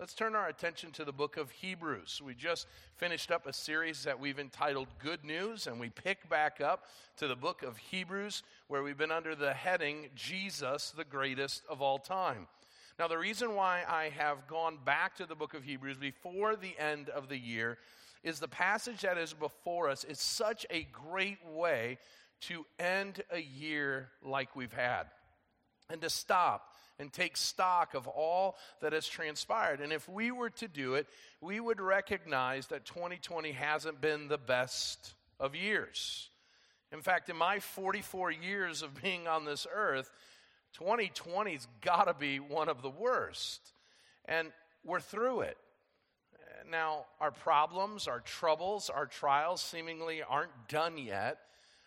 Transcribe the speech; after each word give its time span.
let's 0.00 0.14
turn 0.14 0.34
our 0.34 0.48
attention 0.48 0.90
to 0.92 1.04
the 1.04 1.12
book 1.12 1.36
of 1.36 1.50
Hebrews. 1.50 2.20
We 2.24 2.34
just 2.34 2.66
finished 2.96 3.30
up 3.30 3.46
a 3.46 3.52
series 3.52 4.04
that 4.04 4.18
we've 4.18 4.38
entitled 4.38 4.88
Good 4.98 5.24
News, 5.24 5.66
and 5.66 5.78
we 5.78 5.88
pick 5.90 6.28
back 6.28 6.60
up 6.60 6.84
to 7.18 7.28
the 7.28 7.36
book 7.36 7.62
of 7.62 7.76
Hebrews, 7.76 8.42
where 8.66 8.82
we've 8.82 8.98
been 8.98 9.12
under 9.12 9.34
the 9.34 9.52
heading 9.52 10.08
Jesus, 10.16 10.92
the 10.96 11.04
greatest 11.04 11.62
of 11.68 11.80
all 11.80 11.98
time. 11.98 12.48
Now, 12.98 13.08
the 13.08 13.18
reason 13.18 13.54
why 13.54 13.82
I 13.88 14.10
have 14.16 14.46
gone 14.48 14.78
back 14.84 15.16
to 15.16 15.26
the 15.26 15.34
book 15.34 15.54
of 15.54 15.62
Hebrews 15.62 15.96
before 15.96 16.56
the 16.56 16.76
end 16.78 17.08
of 17.08 17.28
the 17.28 17.38
year 17.38 17.78
is 18.22 18.40
the 18.40 18.48
passage 18.48 19.02
that 19.02 19.18
is 19.18 19.32
before 19.32 19.88
us 19.88 20.04
is 20.04 20.20
such 20.20 20.66
a 20.70 20.86
great 20.92 21.38
way 21.46 21.98
to 22.42 22.66
end 22.78 23.22
a 23.30 23.40
year 23.40 24.08
like 24.24 24.56
we've 24.56 24.72
had 24.72 25.04
and 25.88 26.00
to 26.00 26.10
stop 26.10 26.73
and 26.98 27.12
take 27.12 27.36
stock 27.36 27.94
of 27.94 28.06
all 28.06 28.56
that 28.80 28.92
has 28.92 29.06
transpired. 29.06 29.80
And 29.80 29.92
if 29.92 30.08
we 30.08 30.30
were 30.30 30.50
to 30.50 30.68
do 30.68 30.94
it, 30.94 31.06
we 31.40 31.60
would 31.60 31.80
recognize 31.80 32.68
that 32.68 32.84
2020 32.84 33.52
hasn't 33.52 34.00
been 34.00 34.28
the 34.28 34.38
best 34.38 35.14
of 35.40 35.54
years. 35.54 36.28
In 36.92 37.00
fact, 37.02 37.28
in 37.28 37.36
my 37.36 37.58
44 37.58 38.30
years 38.30 38.82
of 38.82 39.02
being 39.02 39.26
on 39.26 39.44
this 39.44 39.66
earth, 39.74 40.10
2020's 40.78 41.66
got 41.80 42.04
to 42.04 42.14
be 42.14 42.38
one 42.38 42.68
of 42.68 42.82
the 42.82 42.90
worst. 42.90 43.72
And 44.26 44.52
we're 44.84 45.00
through 45.00 45.40
it. 45.40 45.56
Now, 46.70 47.04
our 47.20 47.30
problems, 47.30 48.08
our 48.08 48.20
troubles, 48.20 48.88
our 48.88 49.06
trials 49.06 49.60
seemingly 49.60 50.22
aren't 50.22 50.68
done 50.68 50.96
yet, 50.96 51.38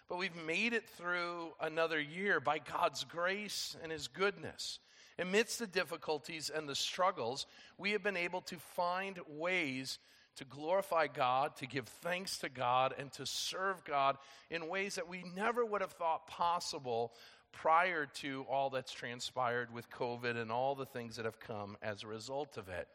but 0.08 0.18
we've 0.18 0.35
made 0.46 0.74
it 0.74 0.88
through 0.90 1.54
another 1.60 1.99
year 1.99 2.40
by 2.40 2.60
God's 2.60 3.04
grace 3.04 3.76
and 3.82 3.91
His 3.91 4.08
goodness. 4.08 4.80
Amidst 5.20 5.59
the 5.59 5.67
difficulties 5.67 6.52
and 6.53 6.70
the 6.70 6.76
struggles, 6.76 7.48
we 7.77 7.91
have 7.91 8.03
been 8.03 8.17
able 8.17 8.41
to 8.41 8.57
find 8.57 9.20
ways 9.27 9.99
to 10.35 10.45
glorify 10.45 11.07
God, 11.07 11.55
to 11.57 11.66
give 11.66 11.87
thanks 11.87 12.37
to 12.40 12.49
God, 12.49 12.93
and 12.98 13.12
to 13.13 13.26
serve 13.26 13.84
God 13.84 14.18
in 14.51 14.68
ways 14.68 14.96
that 14.96 15.07
we 15.09 15.24
never 15.35 15.65
would 15.65 15.82
have 15.82 15.93
thought 15.93 16.27
possible 16.27 17.13
prior 17.51 18.05
to 18.05 18.46
all 18.49 18.70
that's 18.70 18.91
transpired 18.91 19.74
with 19.74 19.90
COVID 19.90 20.37
and 20.37 20.51
all 20.51 20.76
the 20.76 20.85
things 20.85 21.15
that 21.15 21.26
have 21.26 21.40
come 21.40 21.76
as 21.81 22.04
a 22.04 22.07
result 22.07 22.57
of 22.57 22.70
it. 22.70 22.87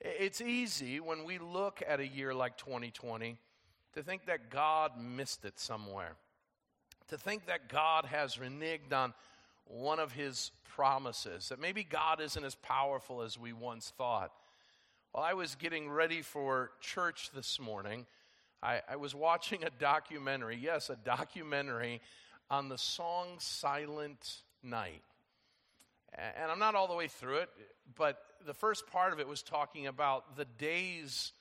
It's 0.00 0.40
easy 0.40 1.00
when 1.00 1.24
we 1.24 1.38
look 1.38 1.82
at 1.86 1.98
a 1.98 2.06
year 2.06 2.32
like 2.32 2.56
2020 2.56 3.36
to 3.94 4.02
think 4.02 4.26
that 4.26 4.50
God 4.50 4.92
missed 5.00 5.44
it 5.44 5.58
somewhere, 5.58 6.14
to 7.08 7.18
think 7.18 7.46
that 7.46 7.68
God 7.68 8.04
has 8.04 8.36
reneged 8.36 8.92
on 8.92 9.12
one 9.68 10.00
of 10.00 10.12
his 10.12 10.50
promises, 10.74 11.48
that 11.48 11.60
maybe 11.60 11.84
God 11.84 12.20
isn't 12.20 12.44
as 12.44 12.54
powerful 12.54 13.22
as 13.22 13.38
we 13.38 13.52
once 13.52 13.92
thought. 13.96 14.32
While 15.12 15.24
I 15.24 15.34
was 15.34 15.54
getting 15.54 15.90
ready 15.90 16.22
for 16.22 16.70
church 16.80 17.30
this 17.34 17.58
morning, 17.58 18.06
I, 18.62 18.80
I 18.88 18.96
was 18.96 19.14
watching 19.14 19.64
a 19.64 19.70
documentary, 19.70 20.58
yes, 20.60 20.90
a 20.90 20.96
documentary 20.96 22.00
on 22.50 22.68
the 22.68 22.78
song 22.78 23.36
Silent 23.38 24.42
Night. 24.62 25.02
And 26.14 26.50
I'm 26.50 26.58
not 26.58 26.74
all 26.74 26.88
the 26.88 26.94
way 26.94 27.08
through 27.08 27.38
it, 27.38 27.50
but 27.96 28.18
the 28.46 28.54
first 28.54 28.86
part 28.86 29.12
of 29.12 29.20
it 29.20 29.28
was 29.28 29.42
talking 29.42 29.86
about 29.86 30.36
the 30.36 30.44
days 30.44 31.32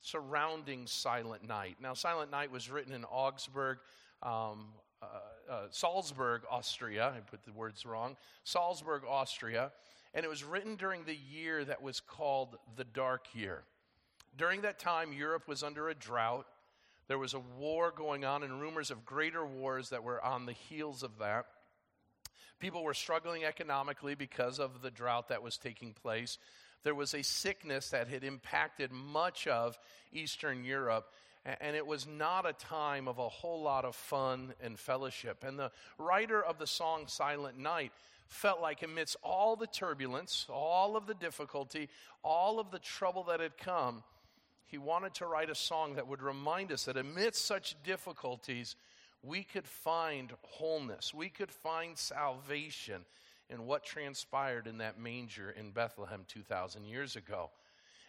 surrounding 0.00 0.86
Silent 0.86 1.46
Night. 1.46 1.76
Now, 1.80 1.94
Silent 1.94 2.30
Night 2.30 2.50
was 2.50 2.70
written 2.70 2.92
in 2.92 3.04
Augsburg, 3.04 3.78
um, 4.22 4.68
uh, 5.02 5.06
uh, 5.50 5.62
Salzburg, 5.70 6.42
Austria. 6.50 7.12
I 7.16 7.20
put 7.20 7.44
the 7.44 7.52
words 7.52 7.86
wrong. 7.86 8.16
Salzburg, 8.44 9.02
Austria. 9.08 9.72
And 10.14 10.24
it 10.24 10.28
was 10.28 10.44
written 10.44 10.76
during 10.76 11.04
the 11.04 11.16
year 11.16 11.64
that 11.64 11.82
was 11.82 12.00
called 12.00 12.56
the 12.76 12.84
Dark 12.84 13.26
Year. 13.34 13.64
During 14.36 14.62
that 14.62 14.78
time, 14.78 15.12
Europe 15.12 15.48
was 15.48 15.62
under 15.62 15.88
a 15.88 15.94
drought. 15.94 16.46
There 17.08 17.18
was 17.18 17.34
a 17.34 17.42
war 17.58 17.92
going 17.94 18.24
on, 18.24 18.42
and 18.42 18.60
rumors 18.60 18.90
of 18.90 19.04
greater 19.06 19.44
wars 19.46 19.90
that 19.90 20.02
were 20.02 20.22
on 20.24 20.46
the 20.46 20.52
heels 20.52 21.02
of 21.02 21.18
that. 21.18 21.46
People 22.58 22.82
were 22.82 22.94
struggling 22.94 23.44
economically 23.44 24.14
because 24.14 24.58
of 24.58 24.82
the 24.82 24.90
drought 24.90 25.28
that 25.28 25.42
was 25.42 25.58
taking 25.58 25.92
place. 25.92 26.38
There 26.82 26.94
was 26.94 27.14
a 27.14 27.22
sickness 27.22 27.90
that 27.90 28.08
had 28.08 28.24
impacted 28.24 28.92
much 28.92 29.46
of 29.46 29.78
Eastern 30.12 30.64
Europe, 30.64 31.12
and 31.60 31.76
it 31.76 31.86
was 31.86 32.06
not 32.06 32.48
a 32.48 32.52
time 32.52 33.06
of 33.06 33.18
a 33.18 33.28
whole 33.28 33.62
lot 33.62 33.84
of 33.84 33.94
fun 33.94 34.52
and 34.60 34.78
fellowship. 34.78 35.44
And 35.44 35.58
the 35.58 35.70
writer 35.98 36.42
of 36.42 36.58
the 36.58 36.66
song 36.66 37.04
Silent 37.06 37.58
Night 37.58 37.92
felt 38.26 38.60
like, 38.60 38.82
amidst 38.82 39.16
all 39.22 39.54
the 39.54 39.68
turbulence, 39.68 40.46
all 40.48 40.96
of 40.96 41.06
the 41.06 41.14
difficulty, 41.14 41.88
all 42.24 42.58
of 42.58 42.70
the 42.72 42.80
trouble 42.80 43.22
that 43.24 43.38
had 43.38 43.56
come, 43.56 44.02
he 44.66 44.78
wanted 44.78 45.14
to 45.14 45.26
write 45.26 45.48
a 45.48 45.54
song 45.54 45.94
that 45.94 46.08
would 46.08 46.22
remind 46.22 46.72
us 46.72 46.84
that 46.86 46.96
amidst 46.96 47.46
such 47.46 47.76
difficulties, 47.84 48.74
we 49.22 49.44
could 49.44 49.66
find 49.66 50.32
wholeness, 50.42 51.14
we 51.14 51.28
could 51.28 51.52
find 51.52 51.96
salvation 51.96 53.04
in 53.48 53.66
what 53.66 53.84
transpired 53.84 54.66
in 54.66 54.78
that 54.78 54.98
manger 54.98 55.50
in 55.50 55.70
Bethlehem 55.70 56.24
2,000 56.26 56.84
years 56.84 57.14
ago. 57.14 57.50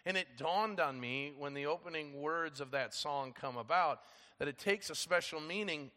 And 0.08 0.16
it 0.16 0.38
dawned 0.38 0.80
on 0.80 0.98
me 0.98 1.34
when 1.38 1.52
the 1.52 1.66
opening 1.66 2.22
words 2.22 2.62
of 2.62 2.70
that 2.70 2.94
song 2.94 3.34
come 3.38 3.58
about 3.58 4.00
that 4.38 4.48
it 4.48 4.56
takes 4.56 4.88
a 4.88 4.94
special 4.94 5.38
meaning 5.38 5.90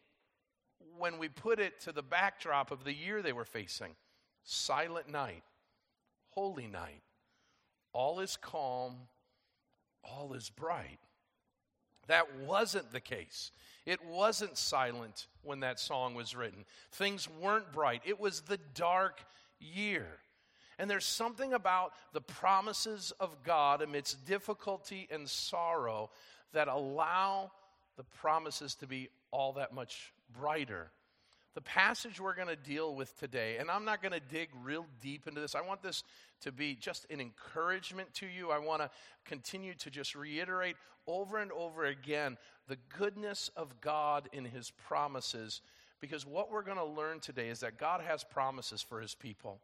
when 0.97 1.17
we 1.17 1.29
put 1.29 1.61
it 1.61 1.79
to 1.79 1.93
the 1.93 2.01
backdrop 2.01 2.71
of 2.71 2.83
the 2.83 2.91
year 2.91 3.21
they 3.21 3.31
were 3.31 3.45
facing 3.45 3.95
silent 4.43 5.07
night, 5.07 5.43
holy 6.31 6.67
night. 6.67 7.03
All 7.93 8.19
is 8.19 8.35
calm, 8.35 8.95
all 10.03 10.33
is 10.33 10.49
bright. 10.49 10.99
That 12.07 12.35
wasn't 12.39 12.91
the 12.91 12.99
case. 12.99 13.53
It 13.85 14.03
wasn't 14.03 14.57
silent 14.57 15.27
when 15.41 15.61
that 15.61 15.79
song 15.79 16.15
was 16.15 16.35
written. 16.35 16.65
Things 16.91 17.29
weren't 17.39 17.71
bright. 17.71 18.01
It 18.03 18.19
was 18.19 18.41
the 18.41 18.59
dark 18.73 19.21
year. 19.61 20.17
And 20.81 20.89
there's 20.89 21.05
something 21.05 21.53
about 21.53 21.93
the 22.11 22.21
promises 22.21 23.13
of 23.19 23.43
God 23.43 23.83
amidst 23.83 24.25
difficulty 24.25 25.07
and 25.11 25.29
sorrow 25.29 26.09
that 26.53 26.67
allow 26.67 27.51
the 27.97 28.03
promises 28.03 28.73
to 28.77 28.87
be 28.87 29.09
all 29.29 29.53
that 29.53 29.75
much 29.75 30.11
brighter. 30.33 30.89
The 31.53 31.61
passage 31.61 32.19
we're 32.19 32.33
going 32.33 32.47
to 32.47 32.55
deal 32.55 32.95
with 32.95 33.15
today, 33.19 33.57
and 33.59 33.69
I'm 33.69 33.85
not 33.85 34.01
going 34.01 34.13
to 34.13 34.19
dig 34.19 34.49
real 34.63 34.87
deep 35.01 35.27
into 35.27 35.39
this. 35.39 35.53
I 35.53 35.61
want 35.61 35.83
this 35.83 36.03
to 36.41 36.51
be 36.51 36.73
just 36.73 37.05
an 37.11 37.21
encouragement 37.21 38.11
to 38.15 38.25
you. 38.25 38.49
I 38.49 38.57
want 38.57 38.81
to 38.81 38.89
continue 39.23 39.75
to 39.75 39.91
just 39.91 40.15
reiterate 40.15 40.77
over 41.05 41.37
and 41.37 41.51
over 41.51 41.85
again 41.85 42.39
the 42.67 42.77
goodness 42.97 43.51
of 43.55 43.81
God 43.81 44.29
in 44.33 44.45
His 44.45 44.71
promises. 44.71 45.61
Because 45.99 46.25
what 46.25 46.51
we're 46.51 46.63
going 46.63 46.77
to 46.77 46.85
learn 46.85 47.19
today 47.19 47.49
is 47.49 47.59
that 47.59 47.77
God 47.77 48.01
has 48.01 48.23
promises 48.23 48.81
for 48.81 48.99
His 48.99 49.13
people. 49.13 49.59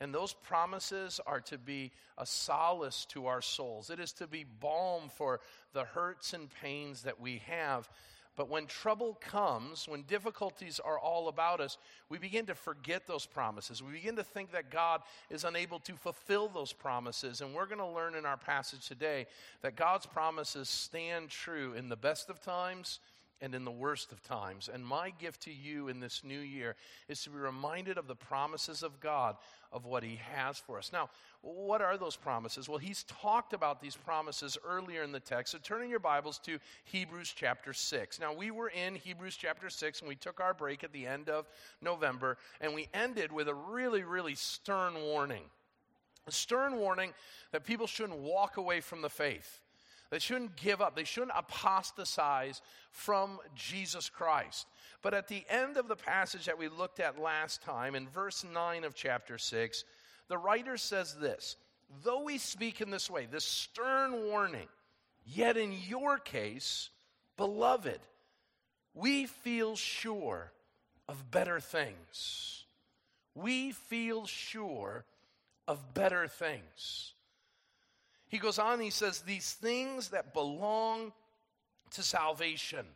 And 0.00 0.14
those 0.14 0.32
promises 0.32 1.20
are 1.26 1.40
to 1.42 1.58
be 1.58 1.92
a 2.16 2.24
solace 2.24 3.04
to 3.10 3.26
our 3.26 3.42
souls. 3.42 3.90
It 3.90 4.00
is 4.00 4.12
to 4.14 4.26
be 4.26 4.44
balm 4.60 5.10
for 5.10 5.40
the 5.74 5.84
hurts 5.84 6.32
and 6.32 6.48
pains 6.62 7.02
that 7.02 7.20
we 7.20 7.42
have. 7.46 7.88
But 8.36 8.48
when 8.48 8.64
trouble 8.64 9.18
comes, 9.20 9.86
when 9.86 10.02
difficulties 10.02 10.80
are 10.80 10.98
all 10.98 11.28
about 11.28 11.60
us, 11.60 11.76
we 12.08 12.16
begin 12.16 12.46
to 12.46 12.54
forget 12.54 13.06
those 13.06 13.26
promises. 13.26 13.82
We 13.82 13.92
begin 13.92 14.16
to 14.16 14.24
think 14.24 14.52
that 14.52 14.70
God 14.70 15.02
is 15.28 15.44
unable 15.44 15.80
to 15.80 15.92
fulfill 15.92 16.48
those 16.48 16.72
promises. 16.72 17.42
And 17.42 17.52
we're 17.52 17.66
going 17.66 17.78
to 17.78 17.86
learn 17.86 18.14
in 18.14 18.24
our 18.24 18.38
passage 18.38 18.88
today 18.88 19.26
that 19.60 19.76
God's 19.76 20.06
promises 20.06 20.70
stand 20.70 21.28
true 21.28 21.74
in 21.74 21.90
the 21.90 21.96
best 21.96 22.30
of 22.30 22.40
times 22.40 23.00
and 23.40 23.54
in 23.54 23.64
the 23.64 23.70
worst 23.70 24.12
of 24.12 24.22
times. 24.22 24.68
And 24.72 24.84
my 24.84 25.10
gift 25.18 25.42
to 25.42 25.52
you 25.52 25.88
in 25.88 26.00
this 26.00 26.22
new 26.24 26.40
year 26.40 26.76
is 27.08 27.22
to 27.24 27.30
be 27.30 27.38
reminded 27.38 27.98
of 27.98 28.06
the 28.06 28.14
promises 28.14 28.82
of 28.82 29.00
God, 29.00 29.36
of 29.72 29.86
what 29.86 30.02
He 30.02 30.20
has 30.34 30.58
for 30.58 30.78
us. 30.78 30.92
Now, 30.92 31.08
what 31.42 31.80
are 31.80 31.96
those 31.96 32.16
promises? 32.16 32.68
Well, 32.68 32.78
He's 32.78 33.04
talked 33.04 33.52
about 33.52 33.80
these 33.80 33.96
promises 33.96 34.58
earlier 34.66 35.02
in 35.02 35.12
the 35.12 35.20
text. 35.20 35.52
So 35.52 35.58
turn 35.58 35.82
in 35.82 35.88
your 35.88 35.98
Bibles 35.98 36.38
to 36.40 36.58
Hebrews 36.84 37.32
chapter 37.34 37.72
6. 37.72 38.20
Now, 38.20 38.32
we 38.34 38.50
were 38.50 38.68
in 38.68 38.94
Hebrews 38.94 39.36
chapter 39.36 39.70
6 39.70 40.00
and 40.00 40.08
we 40.08 40.16
took 40.16 40.40
our 40.40 40.54
break 40.54 40.84
at 40.84 40.92
the 40.92 41.06
end 41.06 41.28
of 41.28 41.48
November, 41.80 42.36
and 42.60 42.74
we 42.74 42.88
ended 42.92 43.32
with 43.32 43.48
a 43.48 43.54
really, 43.54 44.02
really 44.02 44.34
stern 44.34 44.94
warning. 44.94 45.44
A 46.26 46.32
stern 46.32 46.76
warning 46.76 47.12
that 47.52 47.64
people 47.64 47.86
shouldn't 47.86 48.18
walk 48.18 48.58
away 48.58 48.80
from 48.80 49.00
the 49.00 49.08
faith. 49.08 49.60
They 50.10 50.18
shouldn't 50.18 50.56
give 50.56 50.80
up. 50.80 50.96
They 50.96 51.04
shouldn't 51.04 51.32
apostatize 51.36 52.60
from 52.90 53.38
Jesus 53.54 54.08
Christ. 54.08 54.66
But 55.02 55.14
at 55.14 55.28
the 55.28 55.44
end 55.48 55.76
of 55.76 55.88
the 55.88 55.96
passage 55.96 56.46
that 56.46 56.58
we 56.58 56.68
looked 56.68 57.00
at 57.00 57.20
last 57.20 57.62
time, 57.62 57.94
in 57.94 58.08
verse 58.08 58.44
9 58.44 58.84
of 58.84 58.94
chapter 58.94 59.38
6, 59.38 59.84
the 60.28 60.38
writer 60.38 60.76
says 60.76 61.14
this 61.14 61.56
Though 62.02 62.24
we 62.24 62.38
speak 62.38 62.80
in 62.80 62.90
this 62.90 63.08
way, 63.08 63.26
this 63.30 63.44
stern 63.44 64.24
warning, 64.24 64.68
yet 65.24 65.56
in 65.56 65.72
your 65.72 66.18
case, 66.18 66.90
beloved, 67.36 68.00
we 68.94 69.26
feel 69.26 69.76
sure 69.76 70.52
of 71.08 71.30
better 71.30 71.60
things. 71.60 72.64
We 73.34 73.72
feel 73.72 74.26
sure 74.26 75.04
of 75.68 75.94
better 75.94 76.26
things. 76.26 77.14
He 78.30 78.38
goes 78.38 78.58
on, 78.58 78.80
he 78.80 78.90
says, 78.90 79.20
These 79.20 79.52
things 79.52 80.08
that 80.10 80.32
belong 80.32 81.12
to 81.90 82.02
salvation. 82.02 82.86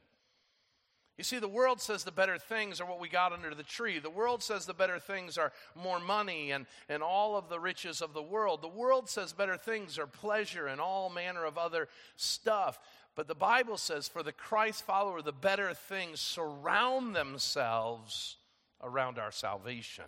You 1.17 1.23
see, 1.23 1.39
the 1.39 1.47
world 1.47 1.81
says 1.81 2.03
the 2.03 2.11
better 2.11 2.39
things 2.39 2.81
are 2.81 2.87
what 2.87 2.99
we 2.99 3.09
got 3.09 3.33
under 3.33 3.55
the 3.55 3.63
tree. 3.63 4.01
The 4.01 4.11
world 4.11 4.43
says 4.43 4.67
the 4.67 4.75
better 4.75 4.99
things 4.99 5.39
are 5.39 5.53
more 5.77 6.01
money 6.01 6.51
and, 6.51 6.67
and 6.89 7.05
all 7.05 7.37
of 7.37 7.49
the 7.49 7.61
riches 7.61 8.01
of 8.01 8.15
the 8.15 8.23
world. 8.23 8.63
The 8.63 8.69
world 8.69 9.09
says 9.09 9.33
better 9.33 9.57
things 9.57 9.97
are 9.97 10.09
pleasure 10.09 10.67
and 10.67 10.81
all 10.81 11.11
manner 11.11 11.45
of 11.45 11.57
other 11.57 11.89
stuff. 12.17 12.81
But 13.15 13.29
the 13.29 13.35
Bible 13.37 13.77
says 13.77 14.09
for 14.09 14.25
the 14.25 14.33
Christ 14.33 14.83
follower, 14.83 15.23
the 15.23 15.31
better 15.31 15.73
things 15.73 16.21
surround 16.21 17.15
themselves 17.15 18.39
around 18.83 19.19
our 19.21 19.31
salvation. 19.31 20.07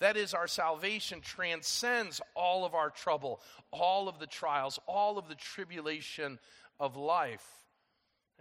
That 0.00 0.16
is, 0.16 0.34
our 0.34 0.46
salvation 0.46 1.20
transcends 1.20 2.20
all 2.34 2.64
of 2.64 2.74
our 2.74 2.90
trouble, 2.90 3.40
all 3.70 4.08
of 4.08 4.18
the 4.18 4.26
trials, 4.26 4.78
all 4.86 5.18
of 5.18 5.28
the 5.28 5.34
tribulation 5.34 6.38
of 6.78 6.96
life. 6.96 7.46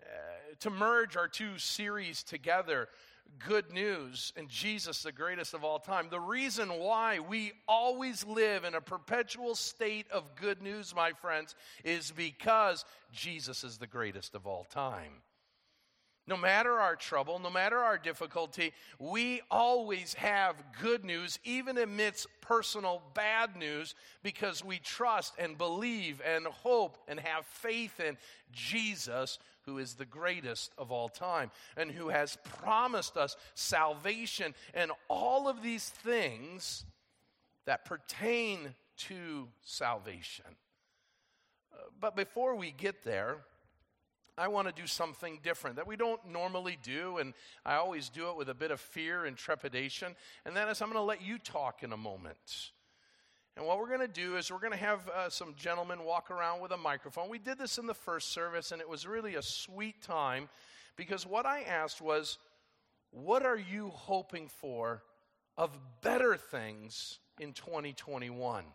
Uh, 0.01 0.05
to 0.59 0.69
merge 0.69 1.15
our 1.15 1.27
two 1.27 1.57
series 1.57 2.23
together, 2.23 2.89
good 3.39 3.71
news 3.71 4.33
and 4.35 4.49
Jesus, 4.49 5.01
the 5.01 5.11
greatest 5.11 5.53
of 5.53 5.63
all 5.63 5.79
time. 5.79 6.07
The 6.09 6.19
reason 6.19 6.69
why 6.69 7.19
we 7.19 7.53
always 7.67 8.25
live 8.25 8.65
in 8.65 8.75
a 8.75 8.81
perpetual 8.81 9.55
state 9.55 10.05
of 10.11 10.35
good 10.35 10.61
news, 10.61 10.93
my 10.95 11.11
friends, 11.13 11.55
is 11.83 12.11
because 12.11 12.85
Jesus 13.11 13.63
is 13.63 13.77
the 13.77 13.87
greatest 13.87 14.35
of 14.35 14.45
all 14.45 14.65
time. 14.65 15.21
No 16.27 16.37
matter 16.37 16.71
our 16.79 16.95
trouble, 16.95 17.37
no 17.37 17.51
matter 17.51 17.77
our 17.77 17.99
difficulty, 17.99 18.73
we 18.97 19.41
always 19.51 20.15
have 20.15 20.55
good 20.81 21.05
news, 21.05 21.37
even 21.43 21.77
amidst 21.77 22.27
personal 22.41 23.03
bad 23.13 23.55
news, 23.55 23.93
because 24.23 24.63
we 24.63 24.79
trust 24.79 25.33
and 25.37 25.55
believe 25.57 26.21
and 26.25 26.47
hope 26.47 26.97
and 27.07 27.19
have 27.19 27.45
faith 27.45 27.99
in 27.99 28.17
Jesus, 28.51 29.37
who 29.65 29.77
is 29.77 29.93
the 29.93 30.05
greatest 30.05 30.71
of 30.77 30.91
all 30.91 31.09
time 31.09 31.51
and 31.77 31.91
who 31.91 32.09
has 32.09 32.37
promised 32.43 33.17
us 33.17 33.35
salvation 33.53 34.55
and 34.73 34.91
all 35.09 35.47
of 35.47 35.61
these 35.61 35.89
things 35.89 36.85
that 37.65 37.85
pertain 37.85 38.73
to 38.97 39.47
salvation. 39.63 40.45
Uh, 41.73 41.77
but 41.99 42.15
before 42.15 42.55
we 42.55 42.71
get 42.71 43.03
there, 43.03 43.37
I 44.37 44.49
want 44.49 44.67
to 44.67 44.73
do 44.73 44.85
something 44.85 45.39
different 45.43 45.77
that 45.77 45.87
we 45.87 45.95
don't 45.95 46.19
normally 46.29 46.77
do, 46.83 47.17
and 47.19 47.33
I 47.65 47.75
always 47.75 48.09
do 48.09 48.29
it 48.29 48.35
with 48.35 48.49
a 48.49 48.53
bit 48.53 48.69
of 48.71 48.81
fear 48.81 49.25
and 49.25 49.37
trepidation. 49.37 50.15
And 50.45 50.55
that 50.57 50.67
is, 50.67 50.81
I'm 50.81 50.89
going 50.89 50.99
to 50.99 51.05
let 51.05 51.21
you 51.21 51.37
talk 51.37 51.83
in 51.83 51.93
a 51.93 51.97
moment. 51.97 52.71
And 53.55 53.65
what 53.65 53.79
we're 53.79 53.87
going 53.87 54.01
to 54.01 54.07
do 54.07 54.35
is 54.35 54.51
we're 54.51 54.59
going 54.59 54.73
to 54.73 54.77
have 54.77 55.07
uh, 55.07 55.29
some 55.29 55.55
gentlemen 55.55 56.03
walk 56.03 56.29
around 56.29 56.59
with 56.59 56.71
a 56.71 56.77
microphone. 56.77 57.29
We 57.29 57.39
did 57.39 57.57
this 57.57 57.77
in 57.77 57.87
the 57.87 57.93
first 57.93 58.33
service, 58.33 58.73
and 58.73 58.81
it 58.81 58.89
was 58.89 59.07
really 59.07 59.35
a 59.35 59.41
sweet 59.41 60.01
time 60.01 60.49
because 60.97 61.25
what 61.25 61.45
I 61.45 61.61
asked 61.61 62.01
was, 62.01 62.37
What 63.11 63.45
are 63.45 63.57
you 63.57 63.91
hoping 63.93 64.49
for 64.49 65.03
of 65.57 65.77
better 66.01 66.35
things 66.35 67.19
in 67.39 67.53
2021? 67.53 68.65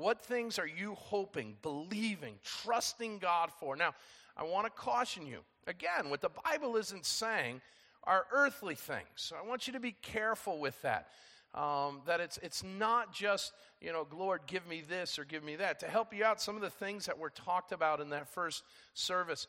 What 0.00 0.24
things 0.24 0.58
are 0.58 0.66
you 0.66 0.94
hoping, 0.94 1.56
believing, 1.60 2.36
trusting 2.42 3.18
God 3.18 3.50
for? 3.60 3.76
Now, 3.76 3.94
I 4.34 4.44
want 4.44 4.64
to 4.64 4.70
caution 4.70 5.26
you. 5.26 5.40
Again, 5.66 6.08
what 6.08 6.22
the 6.22 6.30
Bible 6.42 6.76
isn't 6.76 7.04
saying 7.04 7.60
are 8.04 8.24
earthly 8.32 8.74
things. 8.74 9.04
So 9.16 9.36
I 9.36 9.46
want 9.46 9.66
you 9.66 9.74
to 9.74 9.80
be 9.80 9.92
careful 9.92 10.58
with 10.58 10.80
that. 10.80 11.08
Um, 11.54 12.00
that 12.06 12.18
it's, 12.20 12.38
it's 12.38 12.64
not 12.64 13.12
just, 13.12 13.52
you 13.78 13.92
know, 13.92 14.06
Lord, 14.10 14.40
give 14.46 14.66
me 14.66 14.82
this 14.88 15.18
or 15.18 15.24
give 15.24 15.44
me 15.44 15.56
that. 15.56 15.80
To 15.80 15.86
help 15.86 16.14
you 16.14 16.24
out, 16.24 16.40
some 16.40 16.56
of 16.56 16.62
the 16.62 16.70
things 16.70 17.04
that 17.04 17.18
were 17.18 17.28
talked 17.28 17.72
about 17.72 18.00
in 18.00 18.08
that 18.10 18.26
first 18.26 18.62
service 18.94 19.46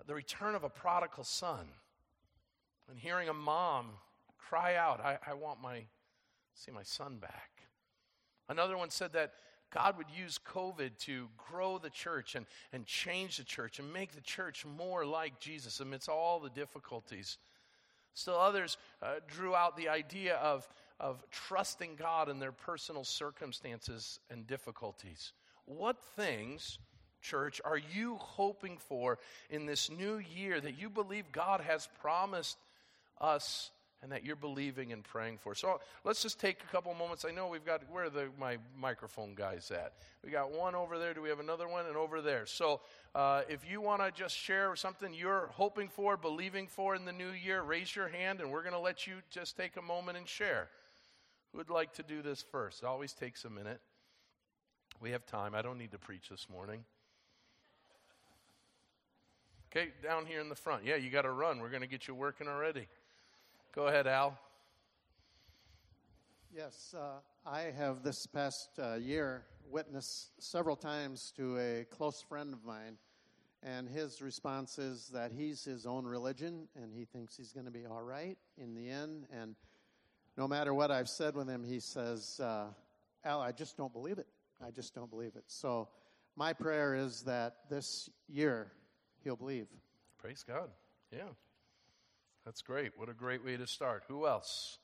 uh, 0.00 0.02
the 0.06 0.14
return 0.14 0.56
of 0.56 0.64
a 0.64 0.68
prodigal 0.68 1.22
son, 1.22 1.66
and 2.90 2.98
hearing 2.98 3.28
a 3.28 3.34
mom 3.34 3.90
cry 4.36 4.74
out, 4.74 5.00
I, 5.00 5.18
I 5.26 5.34
want 5.34 5.62
my, 5.62 5.84
see 6.54 6.72
my 6.72 6.82
son 6.82 7.18
back. 7.18 7.50
Another 8.48 8.76
one 8.76 8.90
said 8.90 9.12
that 9.12 9.32
God 9.72 9.96
would 9.98 10.08
use 10.16 10.38
COVID 10.52 10.96
to 11.00 11.28
grow 11.36 11.78
the 11.78 11.90
church 11.90 12.34
and, 12.34 12.46
and 12.72 12.86
change 12.86 13.38
the 13.38 13.44
church 13.44 13.78
and 13.78 13.92
make 13.92 14.12
the 14.12 14.20
church 14.20 14.64
more 14.66 15.04
like 15.04 15.40
Jesus 15.40 15.80
amidst 15.80 16.08
all 16.08 16.40
the 16.40 16.50
difficulties. 16.50 17.38
Still, 18.14 18.38
others 18.38 18.76
uh, 19.02 19.14
drew 19.26 19.54
out 19.54 19.76
the 19.76 19.88
idea 19.88 20.36
of, 20.36 20.68
of 21.00 21.24
trusting 21.30 21.96
God 21.96 22.28
in 22.28 22.38
their 22.38 22.52
personal 22.52 23.04
circumstances 23.04 24.20
and 24.30 24.46
difficulties. 24.46 25.32
What 25.64 25.96
things, 26.16 26.78
church, 27.22 27.60
are 27.64 27.78
you 27.78 28.16
hoping 28.16 28.76
for 28.76 29.18
in 29.48 29.64
this 29.64 29.90
new 29.90 30.18
year 30.18 30.60
that 30.60 30.78
you 30.78 30.90
believe 30.90 31.32
God 31.32 31.62
has 31.62 31.88
promised 32.00 32.58
us 33.20 33.70
and 34.02 34.10
that 34.10 34.24
you're 34.24 34.36
believing 34.36 34.92
and 34.92 35.04
praying 35.04 35.38
for. 35.38 35.54
So 35.54 35.80
let's 36.04 36.22
just 36.22 36.40
take 36.40 36.58
a 36.62 36.72
couple 36.72 36.92
moments. 36.94 37.24
I 37.24 37.30
know 37.30 37.46
we've 37.46 37.64
got, 37.64 37.82
where 37.90 38.10
the, 38.10 38.28
my 38.38 38.58
microphone 38.76 39.34
guys 39.34 39.70
at? 39.70 39.92
We 40.24 40.30
got 40.30 40.50
one 40.50 40.74
over 40.74 40.98
there. 40.98 41.14
Do 41.14 41.22
we 41.22 41.28
have 41.28 41.38
another 41.38 41.68
one? 41.68 41.86
And 41.86 41.96
over 41.96 42.20
there. 42.20 42.44
So 42.44 42.80
uh, 43.14 43.42
if 43.48 43.60
you 43.68 43.80
want 43.80 44.02
to 44.02 44.10
just 44.10 44.36
share 44.36 44.74
something 44.74 45.14
you're 45.14 45.50
hoping 45.52 45.88
for, 45.88 46.16
believing 46.16 46.66
for 46.66 46.96
in 46.96 47.04
the 47.04 47.12
new 47.12 47.30
year, 47.30 47.62
raise 47.62 47.94
your 47.94 48.08
hand 48.08 48.40
and 48.40 48.50
we're 48.50 48.62
going 48.62 48.74
to 48.74 48.80
let 48.80 49.06
you 49.06 49.14
just 49.30 49.56
take 49.56 49.76
a 49.76 49.82
moment 49.82 50.18
and 50.18 50.28
share. 50.28 50.68
Who 51.52 51.58
would 51.58 51.70
like 51.70 51.92
to 51.94 52.02
do 52.02 52.22
this 52.22 52.42
first? 52.42 52.82
It 52.82 52.86
always 52.86 53.12
takes 53.12 53.44
a 53.44 53.50
minute. 53.50 53.80
We 55.00 55.12
have 55.12 55.24
time. 55.26 55.54
I 55.54 55.62
don't 55.62 55.78
need 55.78 55.92
to 55.92 55.98
preach 55.98 56.28
this 56.28 56.48
morning. 56.50 56.84
Okay, 59.74 59.88
down 60.02 60.26
here 60.26 60.40
in 60.40 60.48
the 60.48 60.54
front. 60.54 60.84
Yeah, 60.84 60.96
you 60.96 61.08
got 61.08 61.22
to 61.22 61.30
run. 61.30 61.60
We're 61.60 61.70
going 61.70 61.82
to 61.82 61.88
get 61.88 62.06
you 62.06 62.14
working 62.14 62.46
already. 62.46 62.88
Go 63.74 63.86
ahead, 63.86 64.06
Al. 64.06 64.38
Yes, 66.54 66.94
uh, 66.94 67.20
I 67.48 67.72
have 67.74 68.02
this 68.02 68.26
past 68.26 68.68
uh, 68.78 68.96
year 68.96 69.46
witnessed 69.70 70.32
several 70.38 70.76
times 70.76 71.32
to 71.38 71.58
a 71.58 71.84
close 71.84 72.20
friend 72.20 72.52
of 72.52 72.66
mine, 72.66 72.98
and 73.62 73.88
his 73.88 74.20
response 74.20 74.78
is 74.78 75.08
that 75.14 75.32
he's 75.32 75.64
his 75.64 75.86
own 75.86 76.04
religion 76.04 76.68
and 76.76 76.92
he 76.92 77.06
thinks 77.06 77.34
he's 77.34 77.50
going 77.54 77.64
to 77.64 77.72
be 77.72 77.86
all 77.86 78.02
right 78.02 78.36
in 78.58 78.74
the 78.74 78.90
end. 78.90 79.24
And 79.32 79.56
no 80.36 80.46
matter 80.46 80.74
what 80.74 80.90
I've 80.90 81.08
said 81.08 81.34
with 81.34 81.48
him, 81.48 81.64
he 81.64 81.80
says, 81.80 82.40
uh, 82.40 82.66
Al, 83.24 83.40
I 83.40 83.52
just 83.52 83.78
don't 83.78 83.94
believe 83.94 84.18
it. 84.18 84.26
I 84.62 84.70
just 84.70 84.94
don't 84.94 85.08
believe 85.08 85.34
it. 85.34 85.44
So 85.46 85.88
my 86.36 86.52
prayer 86.52 86.94
is 86.94 87.22
that 87.22 87.54
this 87.70 88.10
year 88.28 88.70
he'll 89.24 89.34
believe. 89.34 89.68
Praise 90.18 90.44
God. 90.46 90.68
Yeah. 91.10 91.30
That's 92.44 92.60
great. 92.60 92.90
What 92.96 93.08
a 93.08 93.14
great 93.14 93.44
way 93.44 93.56
to 93.56 93.68
start. 93.68 94.02
Who 94.08 94.26
else? 94.26 94.78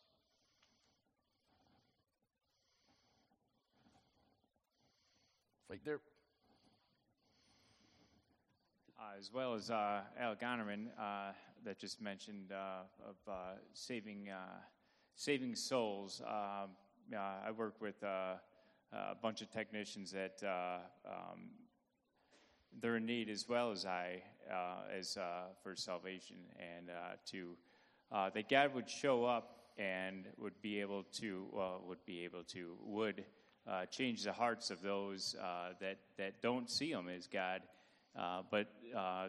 Right 5.68 5.80
there. 5.84 5.98
Uh, 8.96 9.18
as 9.18 9.32
well 9.32 9.54
as 9.54 9.70
uh, 9.70 10.02
Al 10.20 10.36
Gonerman 10.36 10.86
uh, 10.98 11.32
that 11.64 11.80
just 11.80 12.00
mentioned 12.00 12.52
uh, 12.52 12.82
of 13.08 13.16
uh, 13.28 13.32
saving 13.72 14.28
uh, 14.30 14.60
saving 15.16 15.56
souls. 15.56 16.22
Um, 16.24 16.70
I 17.12 17.50
work 17.50 17.80
with 17.80 18.00
a 18.04 18.38
bunch 19.20 19.42
of 19.42 19.50
technicians 19.50 20.12
that 20.12 20.40
um, 21.04 21.50
they're 22.80 22.96
in 22.96 23.06
need 23.06 23.28
as 23.28 23.48
well 23.48 23.70
as 23.70 23.84
I 23.84 24.22
uh, 24.50 24.96
as 24.98 25.16
uh, 25.16 25.48
for 25.62 25.76
salvation, 25.76 26.36
and 26.58 26.90
uh, 26.90 27.16
to 27.26 27.56
uh, 28.10 28.30
that 28.30 28.48
God 28.48 28.74
would 28.74 28.88
show 28.88 29.24
up 29.24 29.56
and 29.76 30.24
would 30.38 30.60
be 30.62 30.80
able 30.80 31.04
to 31.20 31.46
would 31.86 32.04
be 32.06 32.24
able 32.24 32.42
to 32.44 32.74
would 32.82 33.24
uh, 33.66 33.84
change 33.86 34.24
the 34.24 34.32
hearts 34.32 34.70
of 34.70 34.80
those 34.82 35.36
uh, 35.40 35.70
that 35.80 35.98
that 36.16 36.40
don't 36.42 36.70
see 36.70 36.90
Him 36.90 37.08
as 37.08 37.26
God, 37.26 37.60
but 38.50 38.68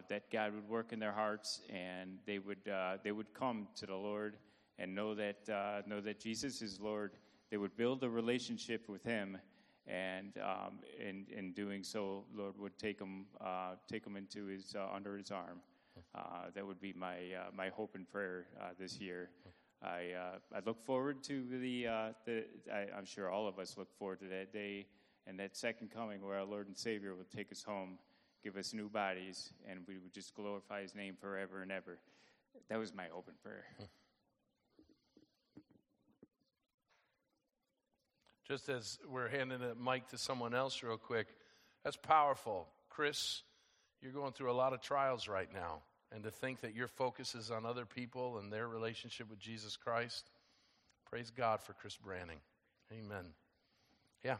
that 0.08 0.30
God 0.32 0.54
would 0.54 0.68
work 0.68 0.92
in 0.92 0.98
their 0.98 1.12
hearts 1.12 1.60
and 1.68 2.18
they 2.26 2.38
would 2.38 2.70
they 3.04 3.12
would 3.12 3.32
come 3.34 3.68
to 3.76 3.86
the 3.86 3.94
Lord 3.96 4.36
and 4.78 4.94
know 4.94 5.14
that 5.14 5.48
know 5.86 6.00
that 6.00 6.20
Jesus 6.20 6.62
is 6.62 6.80
Lord. 6.80 7.12
They 7.50 7.56
would 7.56 7.76
build 7.76 8.02
a 8.04 8.08
relationship 8.08 8.88
with 8.88 9.02
Him 9.02 9.38
and 9.90 10.32
um, 10.38 10.78
in, 10.98 11.26
in 11.36 11.52
doing 11.52 11.82
so, 11.82 12.24
Lord 12.34 12.56
would 12.58 12.78
take 12.78 13.00
him, 13.00 13.26
uh, 13.40 13.74
take 13.90 14.04
them 14.04 14.16
into 14.16 14.46
his 14.46 14.74
uh, 14.76 14.86
under 14.94 15.16
his 15.16 15.30
arm. 15.30 15.60
Uh, 16.14 16.50
that 16.54 16.66
would 16.66 16.80
be 16.80 16.92
my 16.92 17.16
uh, 17.36 17.50
my 17.54 17.68
hope 17.68 17.94
and 17.94 18.08
prayer 18.08 18.46
uh, 18.60 18.68
this 18.78 19.00
year. 19.00 19.30
I 19.82 20.12
uh, 20.16 20.56
I 20.56 20.60
look 20.64 20.80
forward 20.80 21.22
to 21.24 21.44
the 21.50 21.84
the 22.24 22.44
I, 22.72 22.86
am 22.96 23.04
sure 23.04 23.30
all 23.30 23.48
of 23.48 23.58
us 23.58 23.76
look 23.76 23.92
forward 23.98 24.20
to 24.20 24.26
that 24.26 24.52
day 24.52 24.86
and 25.26 25.38
that 25.38 25.56
second 25.56 25.90
coming 25.90 26.24
where 26.24 26.38
our 26.38 26.44
Lord 26.44 26.68
and 26.68 26.76
Savior 26.76 27.14
will 27.14 27.26
take 27.34 27.50
us 27.52 27.62
home, 27.62 27.98
give 28.42 28.56
us 28.56 28.72
new 28.72 28.88
bodies, 28.88 29.52
and 29.68 29.80
we 29.86 29.98
would 29.98 30.12
just 30.12 30.34
glorify 30.34 30.82
His 30.82 30.94
name 30.94 31.16
forever 31.20 31.62
and 31.62 31.72
ever. 31.72 31.98
That 32.68 32.78
was 32.78 32.94
my 32.94 33.06
hope 33.12 33.28
and 33.28 33.40
prayer. 33.42 33.64
Just 38.50 38.68
as 38.68 38.98
we're 39.08 39.28
handing 39.28 39.60
the 39.60 39.76
mic 39.76 40.08
to 40.08 40.18
someone 40.18 40.54
else, 40.54 40.82
real 40.82 40.96
quick, 40.96 41.28
That's 41.84 41.96
powerful. 41.96 42.66
Chris, 42.88 43.44
you're 44.02 44.10
going 44.10 44.32
through 44.32 44.50
a 44.50 44.58
lot 44.58 44.72
of 44.72 44.80
trials 44.80 45.28
right 45.28 45.46
now. 45.54 45.82
And 46.10 46.24
to 46.24 46.32
think 46.32 46.62
that 46.62 46.74
your 46.74 46.88
focus 46.88 47.36
is 47.36 47.52
on 47.52 47.64
other 47.64 47.86
people 47.86 48.38
and 48.38 48.52
their 48.52 48.66
relationship 48.66 49.30
with 49.30 49.38
Jesus 49.38 49.76
Christ, 49.76 50.28
praise 51.08 51.30
God 51.30 51.60
for 51.60 51.74
Chris 51.74 51.96
Branning. 51.96 52.40
Amen. 52.92 53.26
Yeah. 54.24 54.38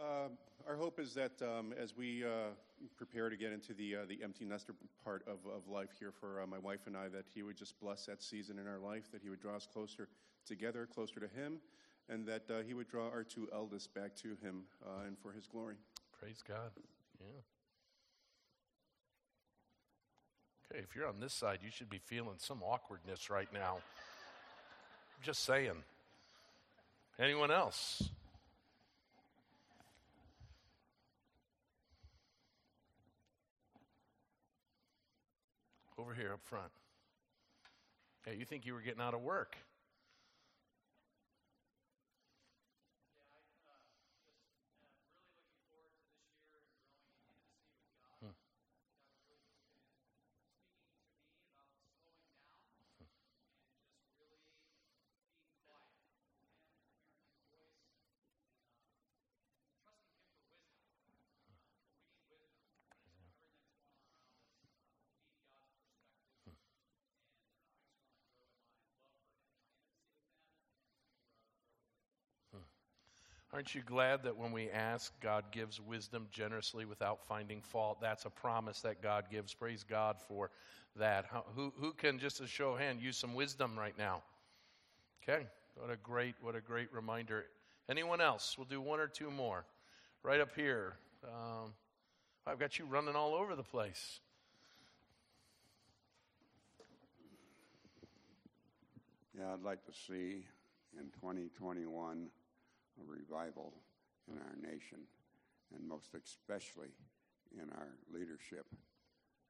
Uh, 0.00 0.28
our 0.66 0.76
hope 0.76 0.98
is 0.98 1.12
that 1.12 1.42
um, 1.42 1.74
as 1.78 1.94
we 1.94 2.24
uh, 2.24 2.54
prepare 2.96 3.28
to 3.28 3.36
get 3.36 3.52
into 3.52 3.74
the 3.74 3.96
uh, 3.96 3.98
the 4.08 4.24
empty 4.24 4.46
nester 4.46 4.74
part 5.04 5.22
of, 5.26 5.40
of 5.54 5.68
life 5.68 5.90
here 5.98 6.10
for 6.10 6.40
uh, 6.40 6.46
my 6.46 6.58
wife 6.58 6.86
and 6.86 6.96
I, 6.96 7.08
that 7.08 7.26
He 7.34 7.42
would 7.42 7.58
just 7.58 7.78
bless 7.80 8.06
that 8.06 8.22
season 8.22 8.58
in 8.58 8.66
our 8.66 8.78
life, 8.78 9.12
that 9.12 9.20
He 9.22 9.28
would 9.28 9.42
draw 9.42 9.56
us 9.56 9.68
closer 9.70 10.08
together, 10.46 10.88
closer 10.90 11.20
to 11.20 11.28
Him, 11.28 11.60
and 12.08 12.26
that 12.26 12.42
uh, 12.50 12.62
He 12.66 12.74
would 12.74 12.88
draw 12.88 13.08
our 13.08 13.24
two 13.24 13.48
eldest 13.52 13.94
back 13.94 14.14
to 14.16 14.36
Him 14.42 14.62
uh, 14.84 15.06
and 15.06 15.16
for 15.18 15.32
His 15.32 15.46
glory. 15.46 15.76
Praise 16.18 16.42
God. 16.46 16.70
Yeah. 17.20 17.26
Okay, 20.70 20.82
if 20.82 20.96
you're 20.96 21.06
on 21.06 21.20
this 21.20 21.34
side, 21.34 21.58
you 21.62 21.70
should 21.70 21.90
be 21.90 21.98
feeling 21.98 22.36
some 22.38 22.62
awkwardness 22.62 23.28
right 23.28 23.48
now. 23.52 23.78
Just 25.22 25.44
saying. 25.44 25.84
Anyone 27.18 27.50
else? 27.50 28.02
Over 35.98 36.14
here 36.14 36.32
up 36.32 36.40
front. 36.42 36.72
Hey, 38.24 38.36
you 38.36 38.44
think 38.44 38.66
you 38.66 38.72
were 38.74 38.80
getting 38.80 39.00
out 39.02 39.14
of 39.14 39.20
work? 39.20 39.56
Aren't 73.52 73.74
you 73.74 73.82
glad 73.82 74.22
that 74.22 74.34
when 74.34 74.50
we 74.50 74.70
ask, 74.70 75.12
God 75.20 75.44
gives 75.52 75.78
wisdom 75.78 76.26
generously 76.32 76.86
without 76.86 77.22
finding 77.26 77.60
fault? 77.60 78.00
That's 78.00 78.24
a 78.24 78.30
promise 78.30 78.80
that 78.80 79.02
God 79.02 79.26
gives. 79.30 79.52
Praise 79.52 79.84
God 79.84 80.16
for 80.26 80.50
that. 80.96 81.26
Who, 81.54 81.70
who 81.78 81.92
can, 81.92 82.18
just 82.18 82.40
a 82.40 82.46
show 82.46 82.70
of 82.70 82.78
hand, 82.78 83.02
use 83.02 83.18
some 83.18 83.34
wisdom 83.34 83.78
right 83.78 83.96
now? 83.98 84.22
Okay, 85.22 85.46
what 85.74 85.90
a 85.90 85.96
great, 85.96 86.34
what 86.40 86.56
a 86.56 86.62
great 86.62 86.90
reminder. 86.94 87.44
Anyone 87.90 88.22
else? 88.22 88.56
We'll 88.56 88.66
do 88.66 88.80
one 88.80 89.00
or 89.00 89.06
two 89.06 89.30
more. 89.30 89.66
Right 90.22 90.40
up 90.40 90.54
here. 90.56 90.94
Um, 91.22 91.74
I've 92.46 92.58
got 92.58 92.78
you 92.78 92.86
running 92.86 93.16
all 93.16 93.34
over 93.34 93.54
the 93.54 93.62
place. 93.62 94.20
Yeah, 99.38 99.52
I'd 99.52 99.62
like 99.62 99.84
to 99.84 99.92
see 99.92 100.46
in 100.98 101.04
2021 101.20 102.28
a 103.00 103.04
revival 103.04 103.72
in 104.30 104.38
our 104.38 104.56
nation, 104.60 104.98
and 105.74 105.86
most 105.86 106.14
especially 106.14 106.92
in 107.54 107.68
our 107.72 107.96
leadership, 108.12 108.66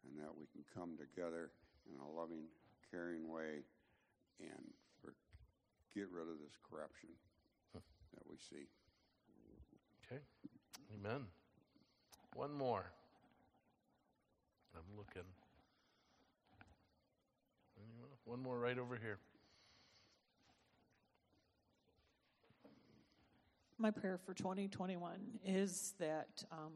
and 0.04 0.18
that 0.18 0.34
we 0.36 0.46
can 0.52 0.64
come 0.74 0.96
together 0.98 1.50
in 1.86 2.00
a 2.00 2.08
loving, 2.08 2.46
caring 2.90 3.28
way 3.28 3.64
and 4.40 4.66
for, 5.00 5.14
get 5.94 6.08
rid 6.10 6.28
of 6.28 6.38
this 6.42 6.56
corruption 6.70 7.10
that 7.72 8.24
we 8.28 8.36
see. 8.36 8.66
Okay. 10.06 10.20
Amen. 10.94 11.26
One 12.34 12.52
more. 12.52 12.84
I'm 14.74 14.96
looking. 14.96 15.28
One 18.24 18.42
more 18.42 18.58
right 18.58 18.78
over 18.78 18.96
here. 18.96 19.18
My 23.82 23.90
prayer 23.90 24.16
for 24.24 24.32
2021 24.32 25.14
is 25.44 25.94
that 25.98 26.44
um, 26.52 26.72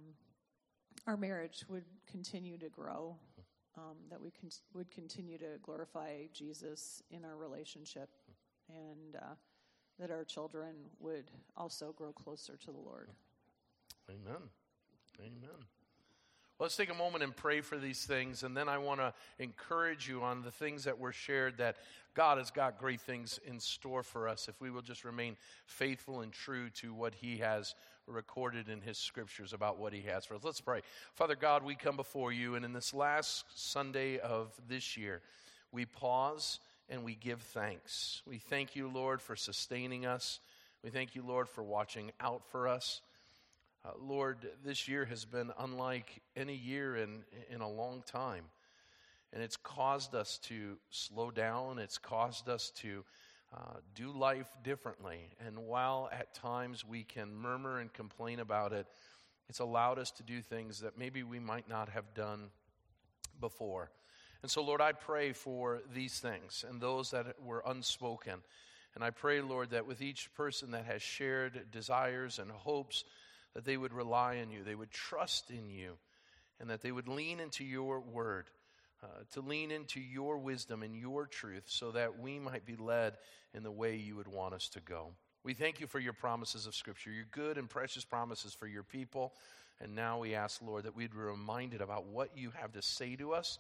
our 1.07 1.17
marriage 1.17 1.65
would 1.69 1.85
continue 2.11 2.59
to 2.59 2.69
grow, 2.69 3.15
um, 3.79 3.95
that 4.11 4.21
we 4.21 4.33
con- 4.33 4.51
would 4.75 4.91
continue 4.91 5.39
to 5.39 5.59
glorify 5.63 6.25
Jesus 6.33 7.05
in 7.13 7.25
our 7.25 7.37
relationship, 7.37 8.09
and 8.69 9.15
uh, 9.15 9.35
that 10.01 10.11
our 10.11 10.25
children 10.25 10.75
would 10.99 11.31
also 11.57 11.95
grow 11.97 12.11
closer 12.11 12.57
to 12.57 12.73
the 12.73 12.79
Lord. 12.79 13.11
Amen. 14.11 14.43
Amen. 15.21 15.76
Let's 16.59 16.75
take 16.75 16.91
a 16.91 16.95
moment 16.95 17.23
and 17.23 17.37
pray 17.37 17.61
for 17.61 17.77
these 17.77 18.07
things, 18.07 18.43
and 18.43 18.57
then 18.57 18.67
I 18.67 18.79
want 18.79 19.01
to 19.01 19.13
encourage 19.39 20.09
you 20.09 20.23
on 20.23 20.41
the 20.41 20.51
things 20.51 20.85
that 20.85 20.99
were 20.99 21.13
shared 21.13 21.59
that 21.59 21.77
God 22.15 22.39
has 22.39 22.51
got 22.51 22.79
great 22.79 23.03
things 23.03 23.39
in 23.47 23.61
store 23.61 24.03
for 24.03 24.27
us 24.27 24.49
if 24.49 24.59
we 24.59 24.71
will 24.71 24.81
just 24.81 25.05
remain 25.05 25.37
faithful 25.67 26.23
and 26.23 26.33
true 26.33 26.71
to 26.71 26.95
what 26.95 27.15
He 27.15 27.37
has 27.39 27.75
recorded 28.07 28.71
in 28.71 28.81
His 28.81 28.97
scriptures 28.97 29.53
about 29.53 29.79
what 29.79 29.93
He 29.93 30.01
has 30.03 30.25
for 30.25 30.35
us. 30.35 30.45
Let's 30.45 30.63
pray. 30.63 30.81
Father 31.13 31.37
God, 31.37 31.63
we 31.63 31.75
come 31.75 31.97
before 31.97 32.33
you, 32.33 32.55
and 32.55 32.65
in 32.65 32.73
this 32.73 32.95
last 32.95 33.45
Sunday 33.55 34.19
of 34.19 34.51
this 34.67 34.97
year, 34.97 35.21
we 35.73 35.85
pause 35.85 36.59
and 36.89 37.05
we 37.05 37.17
give 37.17 37.43
thanks. 37.43 38.23
We 38.27 38.39
thank 38.39 38.75
you, 38.75 38.89
Lord, 38.89 39.21
for 39.21 39.37
sustaining 39.37 40.07
us. 40.07 40.41
We 40.83 40.89
thank 40.89 41.15
you, 41.15 41.23
Lord, 41.23 41.51
for 41.51 41.63
watching 41.63 42.13
out 42.19 42.47
for 42.51 42.67
us. 42.67 43.03
Uh, 43.87 43.91
Lord, 44.01 44.49
this 44.65 44.89
year 44.89 45.05
has 45.05 45.25
been 45.25 45.53
unlike 45.61 46.21
any 46.35 46.57
year 46.57 46.97
in, 46.97 47.23
in 47.51 47.61
a 47.61 47.69
long 47.69 48.03
time. 48.05 48.45
And 49.33 49.43
it's 49.43 49.57
caused 49.57 50.15
us 50.15 50.39
to 50.45 50.77
slow 50.91 51.31
down, 51.31 51.79
it's 51.79 51.99
caused 51.99 52.49
us 52.49 52.71
to 52.79 53.05
uh, 53.55 53.77
do 53.95 54.11
life 54.11 54.49
differently. 54.65 55.19
And 55.47 55.59
while 55.59 56.09
at 56.11 56.35
times 56.35 56.85
we 56.85 57.05
can 57.05 57.37
murmur 57.37 57.79
and 57.79 57.93
complain 57.93 58.41
about 58.41 58.73
it, 58.73 58.87
it's 59.49 59.61
allowed 59.61 60.01
us 60.01 60.11
to 60.13 60.25
do 60.25 60.41
things 60.41 60.81
that 60.81 60.99
maybe 60.99 61.23
we 61.23 61.39
might 61.39 61.69
not 61.69 61.89
have 61.91 62.13
done 62.15 62.49
before. 63.41 63.91
And 64.43 64.51
so, 64.51 64.65
Lord, 64.65 64.81
I 64.81 64.93
pray 64.93 65.33
for 65.33 65.83
these 65.95 66.19
things 66.19 66.65
and 66.69 66.81
those 66.81 67.13
that 67.13 67.37
were 67.41 67.63
unspoken. 67.65 68.41
And 68.97 69.05
I 69.05 69.11
pray, 69.11 69.43
Lord, 69.43 69.71
that 69.71 69.87
with 69.87 70.03
each 70.03 70.35
person 70.35 70.73
that 70.73 70.87
has 70.87 71.03
shared 71.03 71.71
desires 71.71 72.41
and 72.41 72.51
hopes, 72.51 73.05
that 73.57 73.65
they 73.65 73.79
would 73.79 73.95
rely 73.95 74.39
on 74.41 74.51
you, 74.51 74.63
they 74.63 74.75
would 74.75 74.91
trust 74.91 75.51
in 75.51 75.71
you, 75.71 75.95
and 76.61 76.69
that 76.69 76.83
they 76.83 76.93
would 76.93 77.09
lean 77.09 77.41
into 77.41 77.65
your 77.65 78.01
word, 78.01 78.51
uh, 79.03 79.07
to 79.33 79.41
lean 79.41 79.71
into 79.71 79.99
your 79.99 80.37
wisdom 80.37 80.83
and 80.83 80.95
your 80.95 81.25
truth, 81.25 81.63
so 81.65 81.91
that 81.91 82.19
we 82.21 82.39
might 82.39 82.67
be 82.67 82.77
led 82.77 83.15
in 83.55 83.63
the 83.63 83.71
way 83.71 83.97
you 83.97 84.15
would 84.15 84.29
want 84.29 84.53
us 84.53 84.69
to 84.69 84.81
go. 84.81 85.09
We 85.43 85.55
thank 85.55 85.81
you 85.81 85.87
for 85.87 85.99
your 85.99 86.13
promises 86.13 86.67
of 86.67 86.75
Scripture, 86.75 87.11
your 87.11 87.25
good 87.31 87.57
and 87.57 87.67
precious 87.67 88.05
promises 88.05 88.53
for 88.53 88.67
your 88.67 88.83
people. 88.83 89.33
And 89.81 89.95
now 89.95 90.19
we 90.19 90.35
ask, 90.35 90.61
Lord, 90.61 90.85
that 90.85 90.95
we'd 90.95 91.13
be 91.13 91.17
reminded 91.17 91.81
about 91.81 92.05
what 92.05 92.37
you 92.37 92.53
have 92.61 92.73
to 92.73 92.83
say 92.83 93.17
to 93.17 93.33
us 93.33 93.59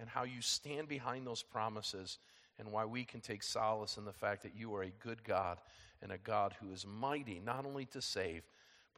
and 0.00 0.08
how 0.08 0.24
you 0.24 0.40
stand 0.40 0.88
behind 0.88 1.24
those 1.24 1.44
promises 1.44 2.18
and 2.58 2.72
why 2.72 2.86
we 2.86 3.04
can 3.04 3.20
take 3.20 3.44
solace 3.44 3.98
in 3.98 4.04
the 4.04 4.12
fact 4.12 4.42
that 4.42 4.56
you 4.56 4.74
are 4.74 4.82
a 4.82 4.90
good 4.90 5.22
God 5.22 5.58
and 6.02 6.10
a 6.10 6.18
God 6.18 6.56
who 6.60 6.72
is 6.72 6.84
mighty 6.84 7.40
not 7.44 7.64
only 7.64 7.84
to 7.86 8.02
save, 8.02 8.42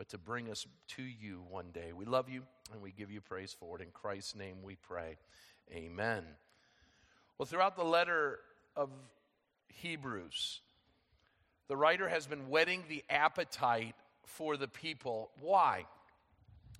but 0.01 0.09
to 0.09 0.17
bring 0.17 0.51
us 0.51 0.67
to 0.89 1.03
you 1.03 1.43
one 1.51 1.67
day. 1.75 1.93
We 1.95 2.07
love 2.07 2.31
you 2.31 2.45
and 2.73 2.81
we 2.81 2.91
give 2.91 3.11
you 3.11 3.21
praise 3.21 3.53
for 3.53 3.77
it. 3.77 3.83
In 3.83 3.91
Christ's 3.93 4.35
name 4.35 4.63
we 4.63 4.75
pray. 4.75 5.19
Amen. 5.71 6.25
Well, 7.37 7.45
throughout 7.45 7.77
the 7.77 7.85
letter 7.85 8.39
of 8.75 8.89
Hebrews, 9.69 10.63
the 11.69 11.77
writer 11.77 12.09
has 12.09 12.27
been 12.27 12.49
whetting 12.49 12.85
the 12.89 13.05
appetite 13.11 13.95
for 14.25 14.57
the 14.57 14.69
people. 14.69 15.33
Why? 15.39 15.85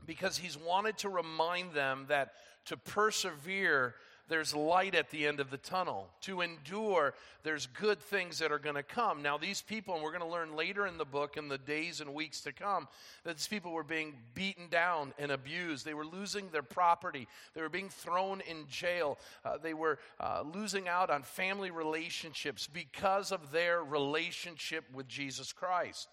Because 0.07 0.39
he's 0.39 0.57
wanted 0.57 0.97
to 0.99 1.11
remind 1.11 1.75
them 1.75 2.07
that 2.09 2.33
to 2.65 2.79
persevere 2.79 3.97
there's 4.31 4.55
light 4.55 4.95
at 4.95 5.11
the 5.11 5.27
end 5.27 5.41
of 5.41 5.51
the 5.51 5.59
tunnel. 5.59 6.09
To 6.23 6.41
endure, 6.41 7.15
there's 7.43 7.67
good 7.67 8.01
things 8.01 8.39
that 8.39 8.53
are 8.53 8.61
going 8.61 8.77
to 8.77 8.83
come. 8.83 9.23
Now, 9.23 9.37
these 9.37 9.61
people, 9.61 9.95
and 9.95 10.03
we're 10.03 10.13
going 10.13 10.23
to 10.23 10.29
learn 10.29 10.57
later 10.57 10.87
in 10.87 10.97
the 10.97 11.05
book, 11.05 11.37
in 11.37 11.49
the 11.49 11.59
days 11.59 12.01
and 12.01 12.15
weeks 12.15 12.41
to 12.43 12.53
come, 12.53 12.87
that 13.25 13.37
these 13.37 13.49
people 13.49 13.73
were 13.73 13.83
being 13.83 14.15
beaten 14.35 14.69
down 14.71 15.13
and 15.19 15.33
abused. 15.33 15.85
They 15.85 15.95
were 15.95 16.07
losing 16.07 16.49
their 16.51 16.63
property. 16.63 17.27
They 17.55 17.61
were 17.61 17.69
being 17.69 17.89
thrown 17.89 18.41
in 18.49 18.69
jail. 18.69 19.19
Uh, 19.45 19.59
they 19.59 19.75
were 19.75 19.99
uh, 20.21 20.45
losing 20.55 20.87
out 20.89 21.11
on 21.11 21.25
family 21.25 21.73
relationships 21.73 22.69
because 22.73 23.33
of 23.33 23.51
their 23.51 23.83
relationship 23.83 24.85
with 24.95 25.09
Jesus 25.09 25.53
Christ. 25.53 26.09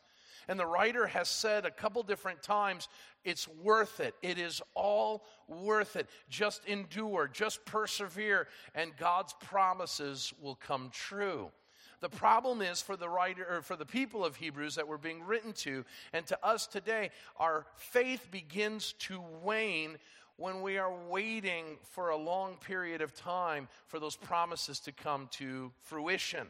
And 0.47 0.59
the 0.59 0.65
writer 0.65 1.07
has 1.07 1.27
said 1.27 1.65
a 1.65 1.71
couple 1.71 2.01
different 2.03 2.41
times, 2.41 2.87
it's 3.23 3.47
worth 3.47 3.99
it. 3.99 4.15
It 4.21 4.37
is 4.37 4.61
all 4.75 5.25
worth 5.47 5.95
it. 5.95 6.07
Just 6.29 6.65
endure, 6.65 7.27
just 7.27 7.65
persevere, 7.65 8.47
and 8.73 8.95
God's 8.97 9.33
promises 9.33 10.33
will 10.41 10.55
come 10.55 10.89
true. 10.93 11.51
The 11.99 12.09
problem 12.09 12.61
is 12.61 12.81
for 12.81 12.95
the 12.95 13.09
writer 13.09 13.45
or 13.49 13.61
for 13.61 13.75
the 13.75 13.85
people 13.85 14.23
of 14.23 14.35
Hebrews 14.35 14.75
that 14.75 14.87
we're 14.87 14.97
being 14.97 15.25
written 15.25 15.51
to 15.53 15.83
and 16.13 16.25
to 16.27 16.45
us 16.45 16.67
today, 16.67 17.09
our 17.37 17.65
faith 17.75 18.29
begins 18.29 18.93
to 18.99 19.21
wane 19.43 19.97
when 20.37 20.61
we 20.61 20.77
are 20.77 20.93
waiting 21.09 21.77
for 21.81 22.09
a 22.09 22.17
long 22.17 22.57
period 22.57 23.01
of 23.01 23.15
time 23.15 23.67
for 23.87 23.99
those 23.99 24.15
promises 24.15 24.79
to 24.81 24.91
come 24.91 25.27
to 25.31 25.71
fruition. 25.81 26.47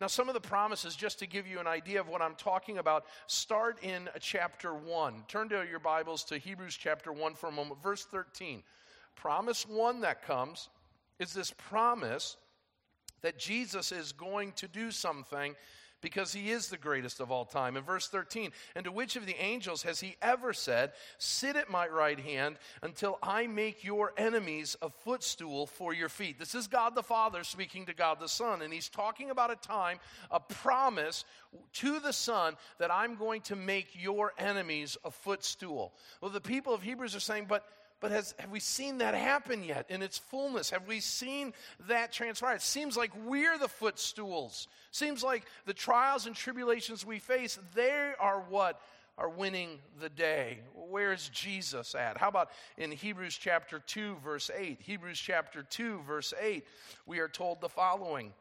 Now, 0.00 0.08
some 0.08 0.28
of 0.28 0.34
the 0.34 0.40
promises, 0.40 0.96
just 0.96 1.18
to 1.20 1.26
give 1.26 1.46
you 1.46 1.60
an 1.60 1.66
idea 1.66 2.00
of 2.00 2.08
what 2.08 2.20
I'm 2.20 2.34
talking 2.34 2.78
about, 2.78 3.04
start 3.26 3.78
in 3.82 4.08
chapter 4.20 4.74
1. 4.74 5.24
Turn 5.28 5.48
to 5.50 5.64
your 5.68 5.78
Bibles 5.78 6.24
to 6.24 6.38
Hebrews 6.38 6.76
chapter 6.76 7.12
1 7.12 7.34
for 7.34 7.48
a 7.48 7.52
moment. 7.52 7.82
Verse 7.82 8.04
13. 8.04 8.62
Promise 9.14 9.68
1 9.68 10.00
that 10.00 10.22
comes 10.22 10.68
is 11.18 11.32
this 11.32 11.52
promise 11.52 12.36
that 13.22 13.38
Jesus 13.38 13.92
is 13.92 14.12
going 14.12 14.52
to 14.52 14.68
do 14.68 14.90
something 14.90 15.54
because 16.04 16.34
he 16.34 16.50
is 16.50 16.68
the 16.68 16.76
greatest 16.76 17.18
of 17.18 17.32
all 17.32 17.46
time. 17.46 17.78
In 17.78 17.82
verse 17.82 18.08
13, 18.08 18.52
and 18.76 18.84
to 18.84 18.92
which 18.92 19.16
of 19.16 19.24
the 19.24 19.42
angels 19.42 19.84
has 19.84 20.00
he 20.00 20.16
ever 20.20 20.52
said, 20.52 20.92
Sit 21.16 21.56
at 21.56 21.70
my 21.70 21.88
right 21.88 22.20
hand 22.20 22.56
until 22.82 23.18
I 23.22 23.46
make 23.46 23.82
your 23.82 24.12
enemies 24.18 24.76
a 24.82 24.90
footstool 24.90 25.66
for 25.66 25.94
your 25.94 26.10
feet? 26.10 26.38
This 26.38 26.54
is 26.54 26.66
God 26.66 26.94
the 26.94 27.02
Father 27.02 27.42
speaking 27.42 27.86
to 27.86 27.94
God 27.94 28.20
the 28.20 28.28
Son, 28.28 28.60
and 28.60 28.70
he's 28.70 28.90
talking 28.90 29.30
about 29.30 29.50
a 29.50 29.56
time, 29.56 29.98
a 30.30 30.40
promise 30.40 31.24
to 31.72 31.98
the 32.00 32.12
Son 32.12 32.54
that 32.78 32.92
I'm 32.92 33.16
going 33.16 33.40
to 33.42 33.56
make 33.56 33.88
your 33.94 34.34
enemies 34.36 34.98
a 35.06 35.10
footstool. 35.10 35.94
Well, 36.20 36.30
the 36.30 36.38
people 36.38 36.74
of 36.74 36.82
Hebrews 36.82 37.16
are 37.16 37.20
saying, 37.20 37.46
But 37.48 37.64
but 38.04 38.12
has, 38.12 38.34
have 38.38 38.50
we 38.50 38.60
seen 38.60 38.98
that 38.98 39.14
happen 39.14 39.64
yet 39.64 39.86
in 39.88 40.02
its 40.02 40.18
fullness? 40.18 40.68
Have 40.68 40.86
we 40.86 41.00
seen 41.00 41.54
that 41.88 42.12
transpire? 42.12 42.56
It 42.56 42.60
seems 42.60 42.98
like 42.98 43.10
we're 43.24 43.56
the 43.56 43.66
footstools. 43.66 44.68
Seems 44.90 45.22
like 45.22 45.46
the 45.64 45.72
trials 45.72 46.26
and 46.26 46.36
tribulations 46.36 47.06
we 47.06 47.18
face, 47.18 47.58
they 47.74 48.12
are 48.20 48.44
what 48.50 48.78
are 49.16 49.30
winning 49.30 49.78
the 50.02 50.10
day. 50.10 50.58
Where's 50.74 51.30
Jesus 51.30 51.94
at? 51.94 52.18
How 52.18 52.28
about 52.28 52.50
in 52.76 52.92
Hebrews 52.92 53.38
chapter 53.38 53.78
2, 53.78 54.16
verse 54.22 54.50
8? 54.54 54.82
Hebrews 54.82 55.18
chapter 55.18 55.62
2, 55.62 56.02
verse 56.06 56.34
8, 56.38 56.62
we 57.06 57.20
are 57.20 57.28
told 57.28 57.62
the 57.62 57.70
following. 57.70 58.34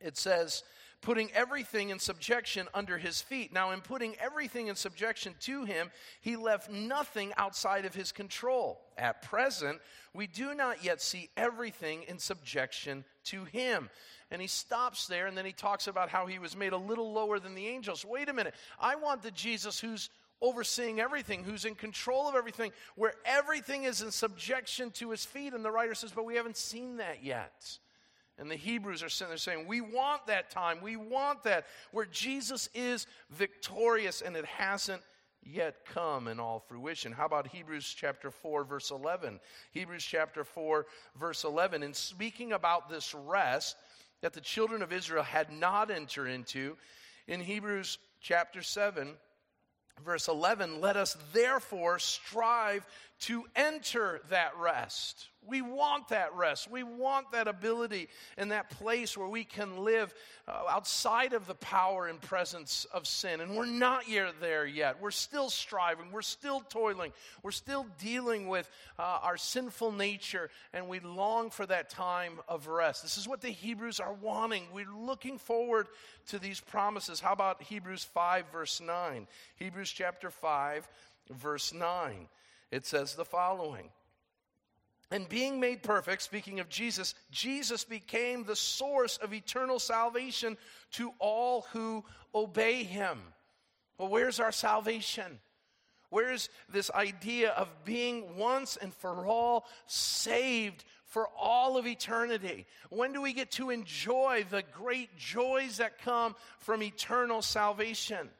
It 0.00 0.16
says, 0.16 0.62
putting 1.02 1.32
everything 1.32 1.90
in 1.90 1.98
subjection 1.98 2.68
under 2.74 2.98
his 2.98 3.20
feet. 3.20 3.52
Now, 3.52 3.70
in 3.70 3.80
putting 3.80 4.16
everything 4.16 4.68
in 4.68 4.74
subjection 4.74 5.34
to 5.40 5.64
him, 5.64 5.90
he 6.20 6.36
left 6.36 6.70
nothing 6.70 7.32
outside 7.36 7.84
of 7.84 7.94
his 7.94 8.12
control. 8.12 8.80
At 8.98 9.22
present, 9.22 9.80
we 10.12 10.26
do 10.26 10.54
not 10.54 10.84
yet 10.84 11.00
see 11.00 11.30
everything 11.36 12.02
in 12.02 12.18
subjection 12.18 13.04
to 13.24 13.44
him. 13.44 13.88
And 14.30 14.40
he 14.40 14.48
stops 14.48 15.06
there 15.06 15.26
and 15.26 15.36
then 15.36 15.46
he 15.46 15.52
talks 15.52 15.86
about 15.86 16.08
how 16.08 16.26
he 16.26 16.38
was 16.38 16.56
made 16.56 16.72
a 16.72 16.78
little 16.78 17.12
lower 17.12 17.38
than 17.38 17.54
the 17.54 17.66
angels. 17.66 18.04
Wait 18.04 18.28
a 18.28 18.32
minute. 18.32 18.54
I 18.78 18.96
want 18.96 19.22
the 19.22 19.30
Jesus 19.30 19.80
who's 19.80 20.10
overseeing 20.42 21.00
everything, 21.00 21.44
who's 21.44 21.64
in 21.64 21.74
control 21.74 22.28
of 22.28 22.34
everything, 22.34 22.72
where 22.94 23.14
everything 23.24 23.84
is 23.84 24.02
in 24.02 24.10
subjection 24.10 24.90
to 24.92 25.10
his 25.10 25.24
feet. 25.24 25.52
And 25.52 25.64
the 25.64 25.70
writer 25.70 25.94
says, 25.94 26.12
But 26.12 26.24
we 26.24 26.36
haven't 26.36 26.56
seen 26.56 26.98
that 26.98 27.24
yet. 27.24 27.78
And 28.40 28.50
the 28.50 28.56
Hebrews 28.56 29.02
are 29.02 29.10
sitting 29.10 29.30
there 29.30 29.36
saying, 29.36 29.68
We 29.68 29.82
want 29.82 30.26
that 30.26 30.50
time. 30.50 30.80
We 30.82 30.96
want 30.96 31.42
that 31.42 31.66
where 31.92 32.06
Jesus 32.06 32.70
is 32.74 33.06
victorious 33.30 34.22
and 34.22 34.34
it 34.34 34.46
hasn't 34.46 35.02
yet 35.42 35.84
come 35.84 36.26
in 36.26 36.40
all 36.40 36.58
fruition. 36.58 37.12
How 37.12 37.26
about 37.26 37.48
Hebrews 37.48 37.94
chapter 37.94 38.30
4, 38.30 38.64
verse 38.64 38.90
11? 38.90 39.40
Hebrews 39.72 40.04
chapter 40.04 40.42
4, 40.42 40.86
verse 41.18 41.44
11. 41.44 41.82
In 41.82 41.92
speaking 41.92 42.52
about 42.52 42.88
this 42.88 43.14
rest 43.14 43.76
that 44.22 44.32
the 44.32 44.40
children 44.40 44.80
of 44.80 44.92
Israel 44.92 45.22
had 45.22 45.52
not 45.52 45.90
entered 45.90 46.28
into, 46.28 46.78
in 47.28 47.40
Hebrews 47.40 47.98
chapter 48.22 48.62
7, 48.62 49.16
verse 50.02 50.28
11, 50.28 50.80
let 50.80 50.96
us 50.96 51.16
therefore 51.34 51.98
strive 51.98 52.86
to 53.20 53.44
enter 53.54 54.20
that 54.30 54.56
rest. 54.56 55.28
We 55.46 55.62
want 55.62 56.08
that 56.08 56.34
rest. 56.34 56.70
We 56.70 56.82
want 56.82 57.32
that 57.32 57.48
ability 57.48 58.08
and 58.36 58.50
that 58.52 58.70
place 58.70 59.16
where 59.16 59.28
we 59.28 59.44
can 59.44 59.84
live 59.84 60.14
uh, 60.46 60.62
outside 60.68 61.32
of 61.32 61.46
the 61.46 61.54
power 61.54 62.06
and 62.06 62.20
presence 62.20 62.86
of 62.92 63.06
sin. 63.06 63.40
And 63.40 63.56
we're 63.56 63.66
not 63.66 64.08
yet 64.08 64.34
there 64.40 64.66
yet. 64.66 65.00
We're 65.00 65.10
still 65.10 65.50
striving. 65.50 66.12
We're 66.12 66.22
still 66.22 66.60
toiling. 66.60 67.12
We're 67.42 67.50
still 67.50 67.86
dealing 67.98 68.48
with 68.48 68.70
uh, 68.98 69.18
our 69.22 69.36
sinful 69.36 69.92
nature, 69.92 70.50
and 70.72 70.88
we 70.88 71.00
long 71.00 71.50
for 71.50 71.66
that 71.66 71.90
time 71.90 72.40
of 72.48 72.68
rest. 72.68 73.02
This 73.02 73.18
is 73.18 73.26
what 73.26 73.40
the 73.40 73.48
Hebrews 73.48 74.00
are 74.00 74.14
wanting. 74.14 74.64
We're 74.72 74.94
looking 74.94 75.38
forward 75.38 75.88
to 76.28 76.38
these 76.38 76.60
promises. 76.60 77.20
How 77.20 77.32
about 77.32 77.62
Hebrews 77.62 78.04
5, 78.04 78.46
verse 78.52 78.80
9? 78.80 79.26
Hebrews 79.56 79.90
chapter 79.90 80.30
5, 80.30 80.88
verse 81.30 81.72
9. 81.72 82.28
It 82.70 82.86
says 82.86 83.14
the 83.14 83.24
following. 83.24 83.90
And 85.10 85.28
being 85.28 85.58
made 85.58 85.82
perfect, 85.82 86.22
speaking 86.22 86.60
of 86.60 86.68
Jesus, 86.68 87.14
Jesus 87.32 87.84
became 87.84 88.44
the 88.44 88.54
source 88.54 89.16
of 89.16 89.34
eternal 89.34 89.80
salvation 89.80 90.56
to 90.92 91.12
all 91.18 91.66
who 91.72 92.04
obey 92.34 92.84
him. 92.84 93.18
Well, 93.98 94.08
where's 94.08 94.38
our 94.38 94.52
salvation? 94.52 95.40
Where's 96.10 96.48
this 96.68 96.90
idea 96.92 97.50
of 97.50 97.68
being 97.84 98.36
once 98.36 98.76
and 98.76 98.94
for 98.94 99.26
all 99.26 99.66
saved 99.86 100.84
for 101.04 101.28
all 101.36 101.76
of 101.76 101.88
eternity? 101.88 102.66
When 102.88 103.12
do 103.12 103.20
we 103.20 103.32
get 103.32 103.50
to 103.52 103.70
enjoy 103.70 104.44
the 104.48 104.62
great 104.72 105.16
joys 105.16 105.78
that 105.78 105.98
come 105.98 106.36
from 106.58 106.82
eternal 106.84 107.42
salvation? 107.42 108.30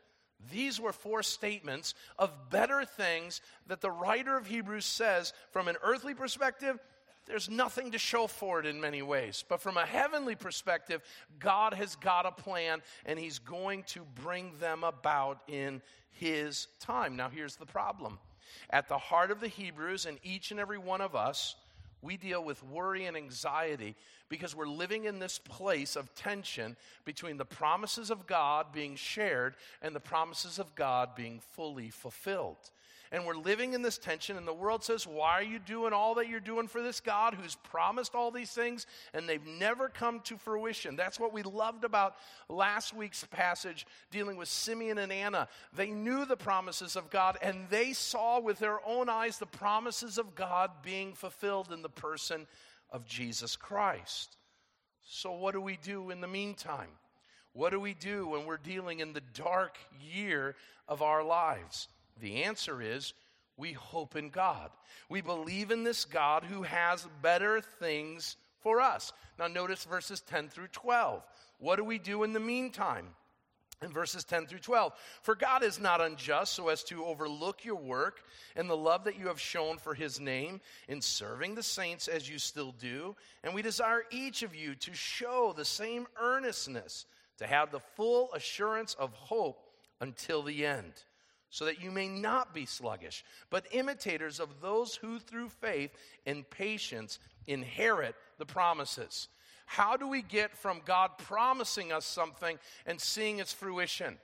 These 0.51 0.81
were 0.81 0.93
four 0.93 1.23
statements 1.23 1.95
of 2.19 2.51
better 2.51 2.85
things 2.85 3.41
that 3.67 3.81
the 3.81 3.91
writer 3.91 4.37
of 4.37 4.47
Hebrews 4.47 4.87
says 4.87 5.33
from 5.51 5.69
an 5.69 5.77
earthly 5.83 6.15
perspective, 6.15 6.79
there's 7.27 7.51
nothing 7.51 7.93
to 7.93 7.99
show 7.99 8.27
for 8.27 8.61
it 8.61 8.67
in 8.67 8.81
many 8.81 9.03
ways. 9.03 9.45
But 9.49 9.61
from 9.61 9.77
a 9.77 9.87
heavenly 9.87 10.35
perspective, 10.35 11.03
God 11.39 11.75
has 11.75 11.95
got 11.97 12.27
a 12.27 12.33
plan 12.33 12.83
and 13.07 13.19
He's 13.19 13.39
going 13.39 13.85
to 13.89 14.05
bring 14.23 14.53
them 14.59 14.83
about 14.83 15.43
in 15.47 15.83
His 16.11 16.67
time. 16.81 17.17
Now, 17.17 17.29
here's 17.29 17.57
the 17.57 17.67
problem 17.67 18.19
at 18.71 18.89
the 18.89 18.99
heart 18.99 19.31
of 19.31 19.41
the 19.41 19.49
Hebrews 19.49 20.07
and 20.07 20.19
each 20.25 20.51
and 20.51 20.59
every 20.59 20.79
one 20.79 21.01
of 21.01 21.15
us, 21.15 21.55
we 22.03 22.17
deal 22.17 22.43
with 22.43 22.63
worry 22.65 23.05
and 23.07 23.17
anxiety 23.17 23.95
because 24.29 24.55
we're 24.55 24.67
living 24.67 25.05
in 25.05 25.19
this 25.19 25.39
place 25.39 25.97
of 25.97 26.15
tension 26.15 26.77
between 27.05 27.37
the 27.37 27.45
promises 27.45 28.11
of 28.11 28.27
God 28.27 28.67
being 28.73 28.97
shared 28.97 29.55
and 29.83 29.95
the 29.95 30.01
promises 30.01 30.59
of 30.59 30.75
God 30.75 31.15
being 31.15 31.41
fully 31.53 31.91
fulfilled. 31.91 32.71
And 33.13 33.27
we're 33.27 33.35
living 33.35 33.75
in 33.75 33.83
this 33.83 33.99
tension, 33.99 34.37
and 34.37 34.47
the 34.47 34.55
world 34.55 34.85
says, 34.85 35.05
Why 35.05 35.33
are 35.33 35.43
you 35.43 35.59
doing 35.59 35.93
all 35.93 36.15
that 36.15 36.29
you're 36.29 36.39
doing 36.39 36.69
for 36.69 36.81
this 36.81 37.01
God 37.01 37.35
who's 37.35 37.57
promised 37.57 38.15
all 38.15 38.31
these 38.31 38.53
things 38.53 38.87
and 39.13 39.29
they've 39.29 39.45
never 39.45 39.89
come 39.89 40.21
to 40.21 40.37
fruition? 40.37 40.95
That's 40.95 41.19
what 41.19 41.33
we 41.33 41.43
loved 41.43 41.83
about 41.83 42.15
last 42.49 42.95
week's 42.95 43.25
passage 43.25 43.85
dealing 44.13 44.37
with 44.37 44.49
Simeon 44.49 44.99
and 44.99 45.11
Anna. 45.11 45.49
They 45.75 45.91
knew 45.91 46.25
the 46.25 46.37
promises 46.37 46.95
of 46.95 47.11
God, 47.11 47.37
and 47.43 47.67
they 47.69 47.95
saw 47.95 48.39
with 48.39 48.61
their 48.61 48.79
own 48.87 49.09
eyes 49.09 49.39
the 49.39 49.47
promises 49.47 50.17
of 50.17 50.37
God 50.37 50.71
being 50.85 51.13
fulfilled 51.15 51.73
in 51.73 51.83
the 51.83 51.89
person 51.89 52.47
of 52.91 53.07
Jesus 53.07 53.57
Christ. 53.57 54.37
So, 55.05 55.33
what 55.33 55.55
do 55.55 55.61
we 55.61 55.77
do 55.83 56.11
in 56.11 56.21
the 56.21 56.29
meantime? 56.29 56.91
What 57.53 57.71
do 57.71 57.81
we 57.81 57.95
do 57.95 58.29
when 58.29 58.47
we're 58.47 58.57
dealing 58.57 59.01
in 59.01 59.13
the 59.13 59.23
dark 59.35 59.77
year 60.01 60.55
of 60.87 61.03
our 61.03 61.25
lives? 61.25 61.89
The 62.21 62.45
answer 62.45 62.83
is 62.83 63.15
we 63.57 63.73
hope 63.73 64.17
in 64.17 64.31
God. 64.31 64.71
We 65.09 65.21
believe 65.21 65.71
in 65.71 65.85
this 65.85 66.05
God 66.05 66.45
who 66.45 66.63
has 66.63 67.07
better 67.23 67.61
things 67.61 68.37
for 68.61 68.81
us. 68.81 69.13
Now, 69.39 69.47
notice 69.47 69.85
verses 69.85 70.21
10 70.23 70.49
through 70.49 70.69
12. 70.69 71.23
What 71.59 71.77
do 71.77 71.85
we 71.85 71.99
do 71.99 72.23
in 72.23 72.33
the 72.33 72.41
meantime? 72.41 73.09
In 73.83 73.93
verses 73.93 74.25
10 74.25 74.47
through 74.47 74.59
12, 74.59 74.93
for 75.23 75.35
God 75.35 75.63
is 75.63 75.81
not 75.81 76.03
unjust 76.03 76.53
so 76.53 76.69
as 76.69 76.85
to 76.85 77.03
overlook 77.03 77.65
your 77.65 77.77
work 77.77 78.21
and 78.55 78.69
the 78.69 78.77
love 78.77 79.05
that 79.05 79.19
you 79.19 79.29
have 79.29 79.41
shown 79.41 79.79
for 79.79 79.95
his 79.95 80.21
name 80.21 80.61
in 80.87 81.01
serving 81.01 81.55
the 81.55 81.63
saints 81.63 82.07
as 82.07 82.29
you 82.29 82.39
still 82.39 82.73
do. 82.79 83.17
And 83.43 83.55
we 83.55 83.63
desire 83.63 84.03
each 84.11 84.43
of 84.43 84.55
you 84.55 84.75
to 84.75 84.93
show 84.93 85.55
the 85.57 85.65
same 85.65 86.07
earnestness, 86.21 87.07
to 87.39 87.47
have 87.47 87.71
the 87.71 87.81
full 87.81 88.31
assurance 88.35 88.93
of 88.99 89.15
hope 89.15 89.71
until 89.99 90.43
the 90.43 90.67
end 90.67 90.93
so 91.51 91.65
that 91.65 91.83
you 91.83 91.91
may 91.91 92.09
not 92.09 92.55
be 92.55 92.65
sluggish, 92.65 93.25
but 93.51 93.67
imitators 93.73 94.41
of 94.41 94.61
those 94.61 94.95
who 94.95 95.19
through 95.19 95.49
faith 95.49 95.91
and 96.25 96.49
patience 96.49 97.19
inherit 97.47 98.15
the 98.39 98.47
promises. 98.47 99.29
How 99.67 99.97
do 99.97 100.09
we 100.09 100.23
get 100.23 100.57
from 100.57 100.81
God 100.85 101.11
promising 101.19 101.93
us 101.93 102.05
something 102.05 102.59
and 102.87 103.01
seeing 103.01 103.39
its 103.39 103.53
fruition? 103.53 104.19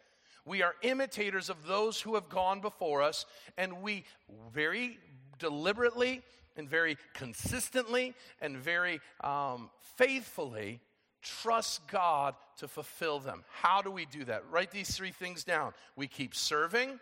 We 0.44 0.62
are 0.62 0.74
imitators 0.82 1.50
of 1.50 1.66
those 1.66 2.00
who 2.00 2.14
have 2.14 2.28
gone 2.28 2.60
before 2.60 3.02
us, 3.02 3.26
and 3.58 3.82
we 3.82 4.04
very 4.52 4.98
deliberately 5.38 6.22
and 6.56 6.68
very 6.68 6.96
consistently 7.14 8.14
and 8.40 8.56
very 8.56 9.00
um, 9.22 9.70
faithfully 9.96 10.80
trust 11.22 11.86
God 11.88 12.34
to 12.58 12.68
fulfill 12.68 13.18
them. 13.18 13.44
How 13.50 13.82
do 13.82 13.90
we 13.90 14.06
do 14.06 14.24
that? 14.24 14.44
Write 14.50 14.70
these 14.70 14.96
three 14.96 15.10
things 15.10 15.42
down. 15.42 15.72
We 15.96 16.06
keep 16.06 16.34
serving. 16.34 17.00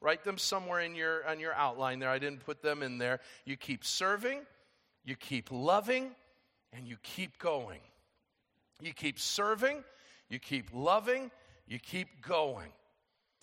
Write 0.00 0.24
them 0.24 0.38
somewhere 0.38 0.80
in 0.80 0.94
your 0.94 1.26
on 1.26 1.40
your 1.40 1.52
outline 1.54 1.98
there. 1.98 2.08
I 2.08 2.18
didn't 2.18 2.44
put 2.44 2.62
them 2.62 2.82
in 2.82 2.98
there. 2.98 3.20
You 3.44 3.56
keep 3.56 3.84
serving, 3.84 4.40
you 5.04 5.14
keep 5.14 5.50
loving, 5.50 6.12
and 6.72 6.86
you 6.86 6.96
keep 7.02 7.38
going. 7.38 7.80
You 8.80 8.94
keep 8.94 9.18
serving, 9.18 9.84
you 10.28 10.38
keep 10.38 10.70
loving, 10.72 11.30
you 11.66 11.78
keep 11.78 12.26
going. 12.26 12.72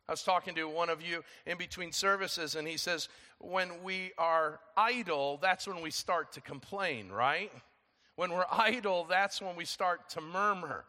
I 0.08 0.14
was 0.14 0.24
talking 0.24 0.56
to 0.56 0.66
one 0.70 0.90
of 0.90 1.02
you 1.02 1.24
in 1.46 1.58
between 1.58 1.92
services, 1.92 2.56
and 2.56 2.68
he 2.68 2.78
says, 2.78 3.10
When 3.40 3.84
we 3.84 4.12
are 4.18 4.60
idle, 4.76 5.38
that's 5.42 5.68
when 5.68 5.82
we 5.82 5.92
start 5.92 6.32
to 6.34 6.42
complain, 6.42 7.10
right? 7.10 7.52
When 8.16 8.32
we're 8.32 8.46
idle, 8.52 9.06
that's 9.10 9.42
when 9.42 9.56
we 9.56 9.66
start 9.66 10.10
to 10.12 10.22
murmur. 10.22 10.86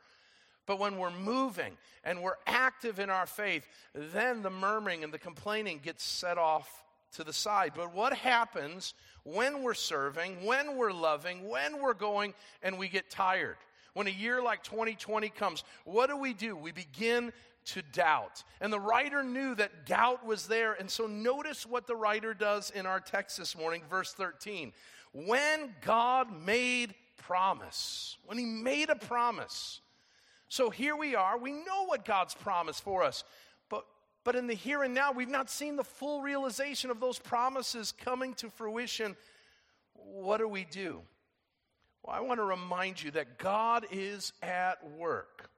But 0.69 0.79
when 0.79 0.99
we're 0.99 1.11
moving 1.11 1.73
and 2.05 2.23
we're 2.23 2.37
active 2.47 3.01
in 3.01 3.09
our 3.09 3.25
faith, 3.25 3.67
then 3.95 4.43
the 4.43 4.51
murmuring 4.51 5.03
and 5.03 5.13
the 5.13 5.19
complaining 5.19 5.81
gets 5.83 6.05
set 6.05 6.37
off 6.37 6.85
to 7.15 7.25
the 7.25 7.33
side. 7.33 7.73
But 7.75 7.95
what 7.95 8.13
happens 8.13 8.93
when 9.25 9.63
we're 9.63 9.73
serving, 9.73 10.45
when 10.45 10.77
we're 10.77 10.93
loving, 10.93 11.49
when 11.49 11.81
we're 11.81 11.95
going 11.95 12.35
and 12.63 12.79
we 12.79 12.89
get 12.89 13.09
tired? 13.09 13.57
When 13.95 14.07
a 14.07 14.11
year 14.11 14.43
like 14.43 14.63
2020 14.63 15.31
comes, 15.31 15.65
what 15.87 16.11
do 16.11 16.19
we 16.19 16.35
do? 16.35 16.55
We 16.55 16.73
begin 16.73 17.33
to 17.69 17.83
doubt. 17.95 18.45
And 18.61 18.71
the 18.71 18.79
writer 18.79 19.23
knew 19.23 19.55
that 19.55 19.87
doubt 19.87 20.27
was 20.27 20.49
there. 20.49 20.75
And 20.75 20.91
so 20.91 21.07
notice 21.07 21.65
what 21.65 21.87
the 21.87 21.97
writer 21.97 22.35
does 22.35 22.71
in 22.71 22.85
our 22.85 23.01
text 23.01 23.39
this 23.39 23.57
morning, 23.57 23.81
verse 23.89 24.13
13. 24.13 24.75
When 25.15 25.75
God 25.81 26.29
made 26.45 26.95
promise, 27.17 28.19
when 28.27 28.37
he 28.37 28.45
made 28.45 28.91
a 28.91 28.97
promise. 28.97 29.81
So 30.49 30.71
here 30.71 30.97
we 30.97 31.15
are. 31.15 31.39
We 31.39 31.53
know 31.53 31.85
what 31.87 32.05
God's 32.05 32.35
promised 32.35 32.83
for 32.83 33.03
us. 33.03 33.25
But, 33.69 33.85
but 34.25 34.35
in 34.35 34.47
the 34.47 34.55
here 34.55 34.83
and 34.83 34.95
now, 34.95 35.13
we've 35.13 35.29
not 35.29 35.51
seen 35.51 35.77
the 35.77 35.85
full 35.85 36.23
realization 36.23 36.91
of 36.91 37.01
those 37.01 37.19
promises 37.19 37.93
coming 37.93 38.35
to 38.35 38.51
fruition. 38.51 39.17
What 39.95 40.39
do 40.39 40.49
we 40.49 40.65
do? 40.65 41.03
Well, 42.03 42.17
I 42.17 42.21
want 42.21 42.39
to 42.41 42.45
remind 42.45 43.03
you 43.03 43.11
that 43.13 43.39
God 43.39 43.87
is 43.91 44.33
at 44.43 44.79
work. 44.97 45.51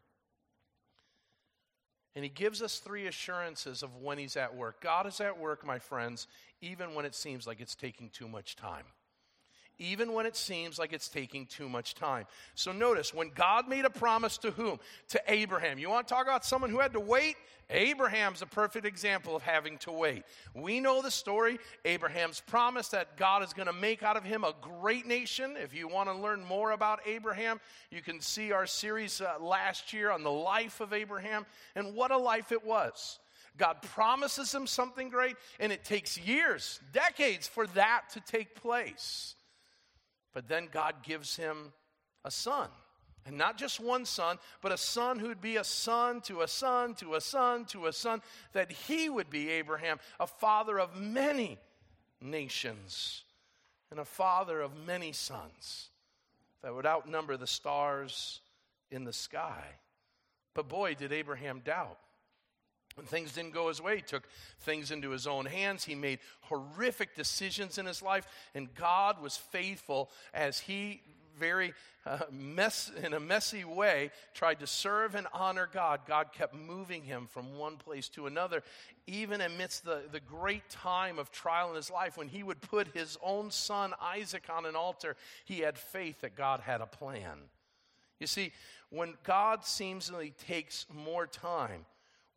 And 2.16 2.24
he 2.24 2.30
gives 2.30 2.60
us 2.60 2.78
three 2.78 3.06
assurances 3.06 3.84
of 3.84 3.94
when 3.96 4.18
he's 4.18 4.36
at 4.36 4.56
work. 4.56 4.80
God 4.80 5.06
is 5.06 5.20
at 5.20 5.38
work, 5.38 5.64
my 5.64 5.78
friends, 5.78 6.26
even 6.60 6.94
when 6.94 7.04
it 7.04 7.14
seems 7.14 7.46
like 7.46 7.60
it's 7.60 7.76
taking 7.76 8.10
too 8.10 8.26
much 8.26 8.56
time 8.56 8.84
even 9.80 10.12
when 10.12 10.26
it 10.26 10.36
seems 10.36 10.78
like 10.78 10.92
it's 10.92 11.08
taking 11.08 11.46
too 11.46 11.68
much 11.68 11.94
time. 11.94 12.26
So 12.54 12.70
notice, 12.70 13.12
when 13.12 13.30
God 13.34 13.66
made 13.66 13.86
a 13.86 13.90
promise 13.90 14.36
to 14.38 14.52
whom? 14.52 14.78
To 15.08 15.22
Abraham. 15.26 15.78
You 15.78 15.88
want 15.88 16.06
to 16.06 16.14
talk 16.14 16.26
about 16.26 16.44
someone 16.44 16.70
who 16.70 16.78
had 16.78 16.92
to 16.92 17.00
wait? 17.00 17.34
Abraham's 17.70 18.42
a 18.42 18.46
perfect 18.46 18.84
example 18.84 19.34
of 19.34 19.42
having 19.42 19.78
to 19.78 19.92
wait. 19.92 20.24
We 20.54 20.80
know 20.80 21.02
the 21.02 21.10
story. 21.10 21.58
Abraham's 21.84 22.40
promise 22.40 22.88
that 22.88 23.16
God 23.16 23.42
is 23.42 23.52
going 23.52 23.68
to 23.68 23.72
make 23.72 24.02
out 24.02 24.16
of 24.16 24.24
him 24.24 24.44
a 24.44 24.54
great 24.60 25.06
nation. 25.06 25.56
If 25.56 25.74
you 25.74 25.88
want 25.88 26.08
to 26.08 26.14
learn 26.14 26.44
more 26.44 26.72
about 26.72 27.00
Abraham, 27.06 27.60
you 27.90 28.02
can 28.02 28.20
see 28.20 28.52
our 28.52 28.66
series 28.66 29.20
uh, 29.20 29.34
last 29.40 29.92
year 29.92 30.10
on 30.10 30.22
the 30.22 30.30
life 30.30 30.80
of 30.80 30.92
Abraham 30.92 31.46
and 31.74 31.94
what 31.94 32.10
a 32.10 32.18
life 32.18 32.52
it 32.52 32.64
was. 32.64 33.18
God 33.56 33.82
promises 33.82 34.54
him 34.54 34.66
something 34.66 35.08
great, 35.08 35.36
and 35.58 35.72
it 35.72 35.84
takes 35.84 36.18
years, 36.18 36.80
decades 36.92 37.48
for 37.48 37.66
that 37.68 38.02
to 38.12 38.20
take 38.20 38.54
place. 38.54 39.34
But 40.32 40.48
then 40.48 40.68
God 40.70 41.02
gives 41.02 41.36
him 41.36 41.72
a 42.24 42.30
son. 42.30 42.68
And 43.26 43.36
not 43.36 43.58
just 43.58 43.80
one 43.80 44.06
son, 44.06 44.38
but 44.62 44.72
a 44.72 44.78
son 44.78 45.18
who'd 45.18 45.40
be 45.40 45.56
a 45.56 45.64
son 45.64 46.20
to 46.22 46.40
a 46.40 46.48
son 46.48 46.94
to 46.96 47.14
a 47.14 47.20
son 47.20 47.66
to 47.66 47.86
a 47.86 47.92
son, 47.92 48.22
that 48.52 48.72
he 48.72 49.10
would 49.10 49.28
be 49.28 49.50
Abraham, 49.50 49.98
a 50.18 50.26
father 50.26 50.80
of 50.80 50.96
many 50.96 51.58
nations 52.20 53.24
and 53.90 54.00
a 54.00 54.04
father 54.04 54.60
of 54.60 54.72
many 54.86 55.12
sons 55.12 55.90
that 56.62 56.74
would 56.74 56.86
outnumber 56.86 57.36
the 57.36 57.46
stars 57.46 58.40
in 58.90 59.04
the 59.04 59.12
sky. 59.12 59.64
But 60.54 60.68
boy, 60.68 60.94
did 60.94 61.12
Abraham 61.12 61.60
doubt. 61.64 61.98
When 62.96 63.06
things 63.06 63.32
didn't 63.32 63.54
go 63.54 63.68
his 63.68 63.80
way, 63.80 63.96
he 63.96 64.02
took 64.02 64.28
things 64.60 64.90
into 64.90 65.10
his 65.10 65.26
own 65.26 65.46
hands. 65.46 65.84
He 65.84 65.94
made 65.94 66.18
horrific 66.42 67.14
decisions 67.14 67.78
in 67.78 67.86
his 67.86 68.02
life, 68.02 68.26
and 68.54 68.74
God 68.74 69.22
was 69.22 69.36
faithful 69.36 70.10
as 70.34 70.58
he 70.58 71.02
very 71.38 71.72
uh, 72.04 72.18
mess 72.30 72.90
in 73.02 73.14
a 73.14 73.20
messy 73.20 73.64
way 73.64 74.10
tried 74.34 74.60
to 74.60 74.66
serve 74.66 75.14
and 75.14 75.26
honor 75.32 75.68
God. 75.72 76.00
God 76.06 76.32
kept 76.32 76.54
moving 76.54 77.02
him 77.02 77.26
from 77.26 77.56
one 77.56 77.76
place 77.76 78.08
to 78.10 78.26
another, 78.26 78.62
even 79.06 79.40
amidst 79.40 79.84
the, 79.84 80.02
the 80.12 80.20
great 80.20 80.68
time 80.68 81.18
of 81.18 81.30
trial 81.30 81.70
in 81.70 81.76
his 81.76 81.90
life 81.90 82.16
when 82.16 82.28
he 82.28 82.42
would 82.42 82.60
put 82.60 82.88
his 82.88 83.16
own 83.22 83.50
son 83.50 83.94
Isaac 84.00 84.44
on 84.54 84.66
an 84.66 84.76
altar. 84.76 85.16
He 85.44 85.60
had 85.60 85.78
faith 85.78 86.20
that 86.20 86.36
God 86.36 86.60
had 86.60 86.80
a 86.80 86.86
plan. 86.86 87.38
You 88.18 88.26
see, 88.26 88.52
when 88.90 89.14
God 89.24 89.64
seemingly 89.64 90.34
takes 90.46 90.86
more 90.92 91.26
time, 91.26 91.86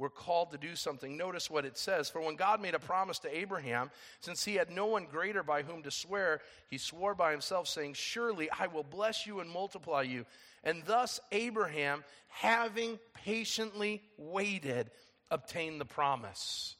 we're 0.03 0.09
called 0.09 0.51
to 0.51 0.57
do 0.57 0.75
something. 0.75 1.15
Notice 1.15 1.49
what 1.49 1.63
it 1.63 1.77
says. 1.77 2.09
For 2.09 2.19
when 2.19 2.35
God 2.35 2.61
made 2.61 2.75
a 2.75 2.79
promise 2.79 3.19
to 3.19 3.33
Abraham, 3.33 3.89
since 4.19 4.43
he 4.43 4.55
had 4.55 4.69
no 4.69 4.87
one 4.87 5.05
greater 5.05 5.43
by 5.43 5.63
whom 5.63 5.81
to 5.83 5.91
swear, 5.91 6.41
he 6.69 6.77
swore 6.77 7.15
by 7.15 7.31
himself, 7.31 7.69
saying, 7.69 7.93
Surely 7.93 8.49
I 8.51 8.67
will 8.67 8.83
bless 8.83 9.25
you 9.25 9.39
and 9.39 9.49
multiply 9.49 10.01
you. 10.01 10.25
And 10.61 10.83
thus 10.85 11.21
Abraham, 11.31 12.03
having 12.27 12.99
patiently 13.13 14.01
waited, 14.17 14.91
obtained 15.31 15.79
the 15.79 15.85
promise. 15.85 16.75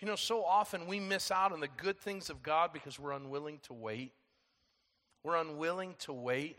You 0.00 0.08
know, 0.08 0.16
so 0.16 0.42
often 0.44 0.88
we 0.88 0.98
miss 0.98 1.30
out 1.30 1.52
on 1.52 1.60
the 1.60 1.68
good 1.68 2.00
things 2.00 2.28
of 2.28 2.42
God 2.42 2.72
because 2.72 2.98
we're 2.98 3.12
unwilling 3.12 3.60
to 3.68 3.72
wait. 3.72 4.14
We're 5.22 5.36
unwilling 5.36 5.94
to 6.00 6.12
wait. 6.12 6.58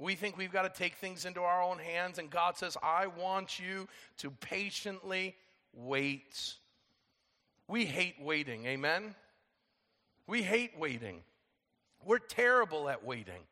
We 0.00 0.14
think 0.14 0.38
we've 0.38 0.50
got 0.50 0.62
to 0.62 0.70
take 0.70 0.94
things 0.94 1.26
into 1.26 1.42
our 1.42 1.62
own 1.62 1.78
hands, 1.78 2.18
and 2.18 2.30
God 2.30 2.56
says, 2.56 2.74
I 2.82 3.06
want 3.06 3.60
you 3.60 3.86
to 4.18 4.30
patiently 4.30 5.36
wait. 5.74 6.54
We 7.68 7.84
hate 7.84 8.14
waiting, 8.18 8.64
amen? 8.64 9.14
We 10.26 10.42
hate 10.42 10.72
waiting. 10.78 11.20
We're 12.02 12.18
terrible 12.18 12.88
at 12.88 13.04
waiting. 13.04 13.42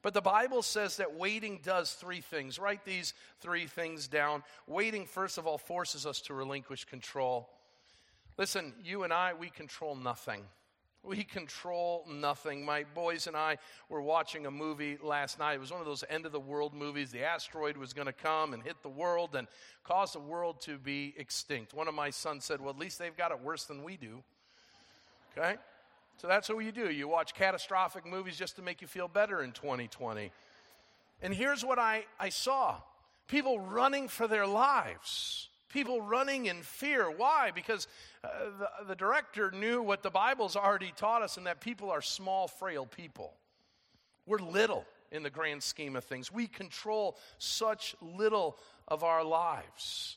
But 0.00 0.14
the 0.14 0.22
Bible 0.22 0.62
says 0.62 0.96
that 0.96 1.16
waiting 1.16 1.60
does 1.62 1.92
three 1.92 2.22
things. 2.22 2.58
Write 2.58 2.86
these 2.86 3.12
three 3.40 3.66
things 3.66 4.08
down. 4.08 4.42
Waiting, 4.66 5.04
first 5.04 5.36
of 5.36 5.46
all, 5.46 5.58
forces 5.58 6.06
us 6.06 6.22
to 6.22 6.34
relinquish 6.34 6.86
control. 6.86 7.50
Listen, 8.38 8.72
you 8.82 9.02
and 9.02 9.12
I, 9.12 9.34
we 9.34 9.50
control 9.50 9.94
nothing. 9.94 10.44
We 11.04 11.22
control 11.22 12.06
nothing. 12.10 12.64
My 12.64 12.84
boys 12.94 13.26
and 13.26 13.36
I 13.36 13.58
were 13.90 14.00
watching 14.00 14.46
a 14.46 14.50
movie 14.50 14.96
last 15.02 15.38
night. 15.38 15.54
It 15.54 15.60
was 15.60 15.70
one 15.70 15.80
of 15.80 15.86
those 15.86 16.02
end 16.08 16.24
of 16.24 16.32
the 16.32 16.40
world 16.40 16.72
movies. 16.72 17.10
The 17.10 17.24
asteroid 17.24 17.76
was 17.76 17.92
going 17.92 18.06
to 18.06 18.12
come 18.12 18.54
and 18.54 18.62
hit 18.62 18.82
the 18.82 18.88
world 18.88 19.34
and 19.34 19.46
cause 19.84 20.14
the 20.14 20.20
world 20.20 20.62
to 20.62 20.78
be 20.78 21.14
extinct. 21.18 21.74
One 21.74 21.88
of 21.88 21.94
my 21.94 22.08
sons 22.08 22.46
said, 22.46 22.60
Well, 22.60 22.70
at 22.70 22.78
least 22.78 22.98
they've 22.98 23.16
got 23.16 23.32
it 23.32 23.40
worse 23.42 23.64
than 23.64 23.84
we 23.84 23.98
do. 23.98 24.22
Okay? 25.36 25.56
So 26.16 26.26
that's 26.26 26.48
what 26.48 26.64
you 26.64 26.72
do. 26.72 26.90
You 26.90 27.06
watch 27.06 27.34
catastrophic 27.34 28.06
movies 28.06 28.36
just 28.36 28.56
to 28.56 28.62
make 28.62 28.80
you 28.80 28.88
feel 28.88 29.08
better 29.08 29.42
in 29.42 29.52
2020. 29.52 30.30
And 31.22 31.34
here's 31.34 31.64
what 31.64 31.78
I, 31.78 32.04
I 32.18 32.30
saw 32.30 32.76
people 33.28 33.58
running 33.58 34.08
for 34.08 34.26
their 34.26 34.46
lives 34.46 35.48
people 35.68 36.00
running 36.00 36.46
in 36.46 36.62
fear. 36.62 37.10
Why? 37.10 37.50
Because 37.54 37.88
uh, 38.22 38.28
the, 38.58 38.86
the 38.88 38.94
director 38.94 39.50
knew 39.50 39.82
what 39.82 40.02
the 40.02 40.10
Bible's 40.10 40.56
already 40.56 40.92
taught 40.96 41.22
us, 41.22 41.36
and 41.36 41.46
that 41.46 41.60
people 41.60 41.90
are 41.90 42.02
small, 42.02 42.48
frail 42.48 42.86
people. 42.86 43.34
We're 44.26 44.38
little 44.38 44.84
in 45.10 45.22
the 45.22 45.30
grand 45.30 45.62
scheme 45.62 45.96
of 45.96 46.04
things. 46.04 46.32
We 46.32 46.46
control 46.46 47.16
such 47.38 47.94
little 48.00 48.58
of 48.88 49.04
our 49.04 49.24
lives. 49.24 50.16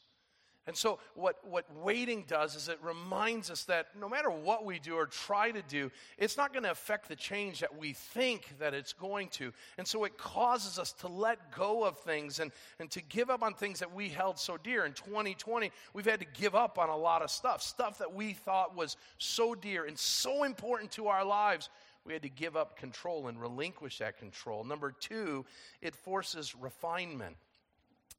And 0.67 0.75
so, 0.75 0.99
what, 1.15 1.37
what 1.49 1.65
waiting 1.77 2.25
does 2.27 2.55
is 2.55 2.67
it 2.67 2.77
reminds 2.83 3.49
us 3.49 3.63
that 3.65 3.87
no 3.97 4.09
matter 4.09 4.29
what 4.29 4.65
we 4.65 4.79
do 4.79 4.95
or 4.95 5.05
try 5.05 5.49
to 5.49 5.61
do, 5.61 5.89
it's 6.17 6.35
not 6.35 6.51
going 6.51 6.63
to 6.63 6.71
affect 6.71 7.07
the 7.07 7.15
change 7.15 7.61
that 7.61 7.77
we 7.77 7.93
think 7.93 8.53
that 8.59 8.73
it's 8.73 8.91
going 8.91 9.29
to. 9.29 9.53
And 9.77 9.87
so, 9.87 10.03
it 10.03 10.17
causes 10.17 10.77
us 10.77 10.91
to 10.93 11.07
let 11.07 11.55
go 11.55 11.85
of 11.85 11.97
things 11.99 12.39
and, 12.39 12.51
and 12.79 12.91
to 12.91 13.01
give 13.01 13.29
up 13.29 13.43
on 13.43 13.53
things 13.53 13.79
that 13.79 13.93
we 13.93 14.09
held 14.09 14.37
so 14.37 14.57
dear. 14.57 14.85
In 14.85 14.91
2020, 14.91 15.71
we've 15.93 16.05
had 16.05 16.19
to 16.19 16.27
give 16.33 16.53
up 16.53 16.77
on 16.77 16.89
a 16.89 16.97
lot 16.97 17.21
of 17.21 17.31
stuff, 17.31 17.61
stuff 17.61 17.97
that 17.99 18.13
we 18.13 18.33
thought 18.33 18.75
was 18.75 18.97
so 19.17 19.55
dear 19.55 19.85
and 19.85 19.97
so 19.97 20.43
important 20.43 20.91
to 20.91 21.07
our 21.07 21.23
lives. 21.23 21.69
We 22.03 22.11
had 22.11 22.23
to 22.23 22.29
give 22.29 22.57
up 22.57 22.77
control 22.77 23.27
and 23.27 23.39
relinquish 23.39 23.99
that 23.99 24.17
control. 24.17 24.63
Number 24.65 24.91
two, 24.91 25.45
it 25.81 25.95
forces 25.95 26.55
refinement. 26.55 27.37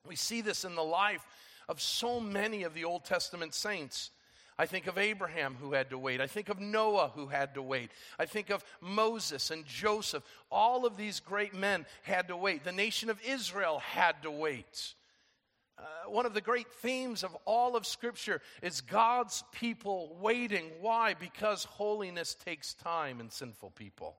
We 0.06 0.16
see 0.16 0.40
this 0.40 0.64
in 0.64 0.74
the 0.74 0.82
life 0.82 1.26
of 1.68 1.80
so 1.80 2.20
many 2.20 2.62
of 2.62 2.74
the 2.74 2.84
Old 2.84 3.04
Testament 3.04 3.54
saints. 3.54 4.10
I 4.58 4.66
think 4.66 4.88
of 4.88 4.98
Abraham 4.98 5.56
who 5.60 5.72
had 5.72 5.90
to 5.90 5.98
wait. 5.98 6.20
I 6.20 6.26
think 6.26 6.48
of 6.48 6.58
Noah 6.58 7.12
who 7.14 7.28
had 7.28 7.54
to 7.54 7.62
wait. 7.62 7.90
I 8.18 8.26
think 8.26 8.50
of 8.50 8.64
Moses 8.80 9.52
and 9.52 9.64
Joseph. 9.64 10.24
All 10.50 10.84
of 10.84 10.96
these 10.96 11.20
great 11.20 11.54
men 11.54 11.86
had 12.02 12.28
to 12.28 12.36
wait. 12.36 12.64
The 12.64 12.72
nation 12.72 13.08
of 13.08 13.20
Israel 13.24 13.78
had 13.78 14.20
to 14.22 14.30
wait. 14.32 14.94
Uh, 15.78 16.10
one 16.10 16.26
of 16.26 16.34
the 16.34 16.40
great 16.40 16.68
themes 16.72 17.22
of 17.22 17.36
all 17.44 17.76
of 17.76 17.86
Scripture 17.86 18.40
is 18.60 18.80
God's 18.80 19.44
people 19.52 20.16
waiting. 20.20 20.72
Why? 20.80 21.14
Because 21.14 21.62
holiness 21.62 22.34
takes 22.34 22.74
time 22.74 23.20
in 23.20 23.30
sinful 23.30 23.70
people. 23.70 24.16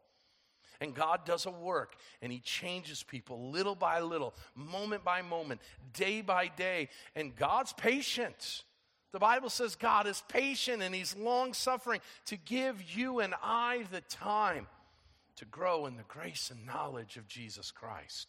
And 0.81 0.95
God 0.95 1.25
does 1.25 1.45
a 1.45 1.51
work 1.51 1.95
and 2.21 2.31
He 2.31 2.39
changes 2.39 3.03
people 3.03 3.49
little 3.51 3.75
by 3.75 3.99
little, 3.99 4.33
moment 4.55 5.03
by 5.03 5.21
moment, 5.21 5.61
day 5.93 6.21
by 6.21 6.47
day. 6.47 6.89
And 7.15 7.35
God's 7.35 7.73
patient. 7.73 8.63
The 9.11 9.19
Bible 9.19 9.49
says 9.49 9.75
God 9.75 10.07
is 10.07 10.23
patient 10.29 10.81
and 10.81 10.93
He's 10.95 11.15
long 11.15 11.53
suffering 11.53 11.99
to 12.25 12.37
give 12.37 12.81
you 12.95 13.19
and 13.19 13.33
I 13.43 13.85
the 13.91 14.01
time 14.01 14.67
to 15.37 15.45
grow 15.45 15.85
in 15.85 15.97
the 15.97 16.03
grace 16.07 16.51
and 16.51 16.65
knowledge 16.65 17.17
of 17.17 17.27
Jesus 17.27 17.71
Christ. 17.71 18.27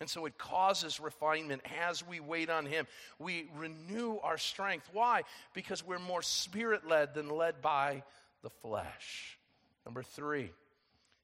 And 0.00 0.08
so 0.08 0.24
it 0.24 0.38
causes 0.38 0.98
refinement 0.98 1.60
as 1.86 2.06
we 2.06 2.20
wait 2.20 2.48
on 2.48 2.64
Him. 2.64 2.86
We 3.18 3.50
renew 3.54 4.16
our 4.22 4.38
strength. 4.38 4.88
Why? 4.92 5.22
Because 5.52 5.86
we're 5.86 5.98
more 5.98 6.22
spirit 6.22 6.88
led 6.88 7.12
than 7.12 7.28
led 7.28 7.60
by 7.60 8.02
the 8.42 8.48
flesh. 8.48 9.38
Number 9.84 10.02
three, 10.02 10.50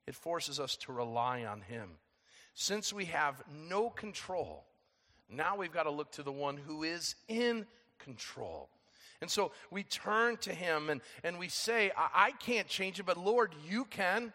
it 0.06 0.14
forces 0.14 0.60
us 0.60 0.76
to 0.76 0.92
rely 0.92 1.44
on 1.44 1.60
Him. 1.60 1.90
Since 2.54 2.92
we 2.92 3.06
have 3.06 3.42
no 3.68 3.90
control, 3.90 4.64
now 5.28 5.56
we've 5.56 5.72
got 5.72 5.84
to 5.84 5.90
look 5.90 6.12
to 6.12 6.22
the 6.22 6.32
one 6.32 6.56
who 6.56 6.82
is 6.82 7.14
in 7.28 7.66
control. 7.98 8.70
And 9.20 9.30
so 9.30 9.52
we 9.70 9.82
turn 9.82 10.36
to 10.38 10.52
him 10.52 10.90
and, 10.90 11.00
and 11.24 11.38
we 11.38 11.48
say, 11.48 11.90
I, 11.96 12.26
I 12.26 12.30
can't 12.32 12.68
change 12.68 13.00
it, 13.00 13.06
but 13.06 13.16
Lord, 13.16 13.54
you 13.68 13.84
can. 13.86 14.32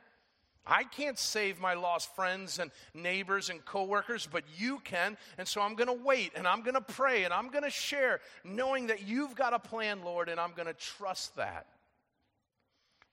I 0.66 0.84
can't 0.84 1.18
save 1.18 1.60
my 1.60 1.74
lost 1.74 2.16
friends 2.16 2.60
and 2.60 2.70
neighbors 2.94 3.50
and 3.50 3.64
coworkers, 3.66 4.28
but 4.32 4.44
you 4.58 4.80
can. 4.80 5.18
And 5.38 5.48
so 5.48 5.62
I'm 5.62 5.76
going 5.76 5.88
to 5.88 6.04
wait 6.06 6.34
and 6.36 6.48
I'm 6.48 6.62
going 6.62 6.76
to 6.76 6.82
pray 6.82 7.24
and 7.24 7.34
I'm 7.34 7.50
going 7.50 7.64
to 7.64 7.72
share, 7.72 8.20
knowing 8.44 8.88
that 8.88 9.08
you've 9.08 9.36
got 9.36 9.54
a 9.54 9.60
plan, 9.60 10.04
Lord, 10.04 10.30
and 10.30 10.40
I'm 10.40 10.54
going 10.54 10.68
to 10.68 10.74
trust 10.74 11.36
that. 11.38 11.66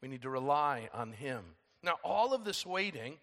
We 0.03 0.09
need 0.09 0.23
to 0.23 0.31
rely 0.31 0.91
on 0.93 1.13
Him. 1.13 1.43
Now, 1.89 1.99
all 2.05 2.35
of 2.35 2.45
this 2.45 2.67
waiting 2.67 3.17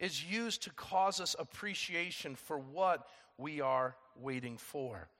is 0.00 0.24
used 0.24 0.62
to 0.62 0.70
cause 0.70 1.20
us 1.20 1.36
appreciation 1.38 2.36
for 2.36 2.58
what 2.58 3.06
we 3.36 3.60
are 3.60 3.96
waiting 4.16 4.56
for 4.56 5.10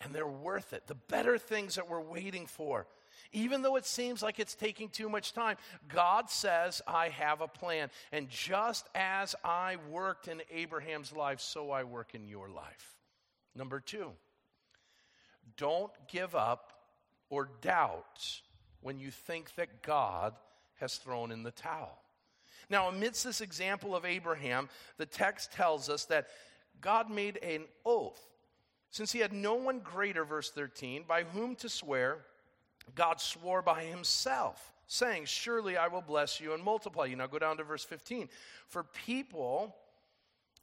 and 0.00 0.12
they're 0.12 0.26
worth 0.26 0.72
it. 0.72 0.88
The 0.88 0.96
better 0.96 1.38
things 1.38 1.76
that 1.76 1.88
we're 1.88 2.00
waiting 2.00 2.46
for. 2.46 2.88
Even 3.32 3.62
though 3.62 3.76
it 3.76 3.86
seems 3.86 4.24
like 4.24 4.40
it's 4.40 4.56
taking 4.56 4.88
too 4.88 5.08
much 5.08 5.34
time, 5.34 5.56
God 5.88 6.28
says, 6.30 6.82
I 6.84 7.10
have 7.10 7.42
a 7.42 7.46
plan. 7.46 7.90
And 8.10 8.28
just 8.28 8.88
as 8.96 9.36
I 9.44 9.76
worked 9.88 10.26
in 10.26 10.42
Abraham's 10.50 11.12
life, 11.12 11.40
so 11.40 11.70
I 11.70 11.84
work 11.84 12.16
in 12.16 12.26
your 12.26 12.48
life. 12.48 12.98
Number 13.54 13.78
two, 13.78 14.10
don't 15.56 15.92
give 16.08 16.34
up 16.34 16.72
or 17.28 17.50
doubt 17.60 18.40
when 18.80 18.98
you 18.98 19.12
think 19.12 19.54
that 19.54 19.82
God 19.82 20.34
has 20.80 20.96
thrown 20.96 21.30
in 21.30 21.42
the 21.42 21.50
towel. 21.50 21.98
Now, 22.68 22.88
amidst 22.88 23.24
this 23.24 23.40
example 23.40 23.96
of 23.96 24.04
Abraham, 24.04 24.68
the 24.96 25.06
text 25.06 25.52
tells 25.52 25.88
us 25.88 26.04
that 26.06 26.28
God 26.80 27.10
made 27.10 27.36
an 27.38 27.64
oath 27.84 28.20
since 28.90 29.12
he 29.12 29.20
had 29.20 29.32
no 29.32 29.54
one 29.54 29.80
greater, 29.80 30.24
verse 30.24 30.50
13, 30.50 31.04
by 31.06 31.22
whom 31.22 31.54
to 31.56 31.68
swear, 31.68 32.18
God 32.96 33.20
swore 33.20 33.62
by 33.62 33.84
himself, 33.84 34.72
saying, 34.88 35.26
Surely 35.26 35.76
I 35.76 35.86
will 35.86 36.00
bless 36.00 36.40
you 36.40 36.54
and 36.54 36.62
multiply 36.62 37.04
you. 37.04 37.14
Now 37.14 37.28
go 37.28 37.38
down 37.38 37.56
to 37.58 37.64
verse 37.64 37.84
15. 37.84 38.28
For 38.66 38.82
people, 38.82 39.76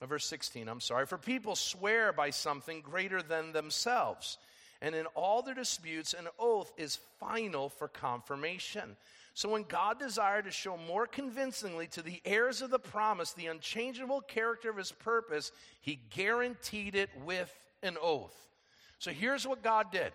uh, 0.02 0.06
verse 0.08 0.26
16, 0.26 0.68
I'm 0.68 0.82
sorry, 0.82 1.06
for 1.06 1.18
people 1.18 1.56
swear 1.56 2.12
by 2.12 2.32
something 2.32 2.82
greater 2.82 3.22
than 3.22 3.54
themselves. 3.54 4.38
And 4.82 4.94
in 4.94 5.06
all 5.08 5.42
their 5.42 5.56
disputes, 5.56 6.14
an 6.14 6.28
oath 6.38 6.72
is 6.78 7.00
final 7.20 7.70
for 7.70 7.88
confirmation. 7.88 8.96
So 9.34 9.50
when 9.50 9.64
God 9.64 10.00
desired 10.00 10.46
to 10.46 10.52
show 10.52 10.78
more 10.78 11.06
convincingly 11.06 11.88
to 11.88 12.02
the 12.02 12.22
heirs 12.26 12.62
of 12.62 12.72
the 12.72 12.80
promise 12.80 13.34
the 13.34 13.48
unchangeable 13.48 14.22
character 14.22 14.70
of 14.70 14.78
his 14.78 14.92
purpose, 14.92 15.52
he 15.80 16.00
guaranteed 16.10 16.96
it 16.96 17.10
with 17.24 17.54
an 17.84 17.98
oath. 18.02 18.36
So 19.00 19.12
here's 19.12 19.48
what 19.48 19.62
God 19.62 19.92
did. 19.92 20.12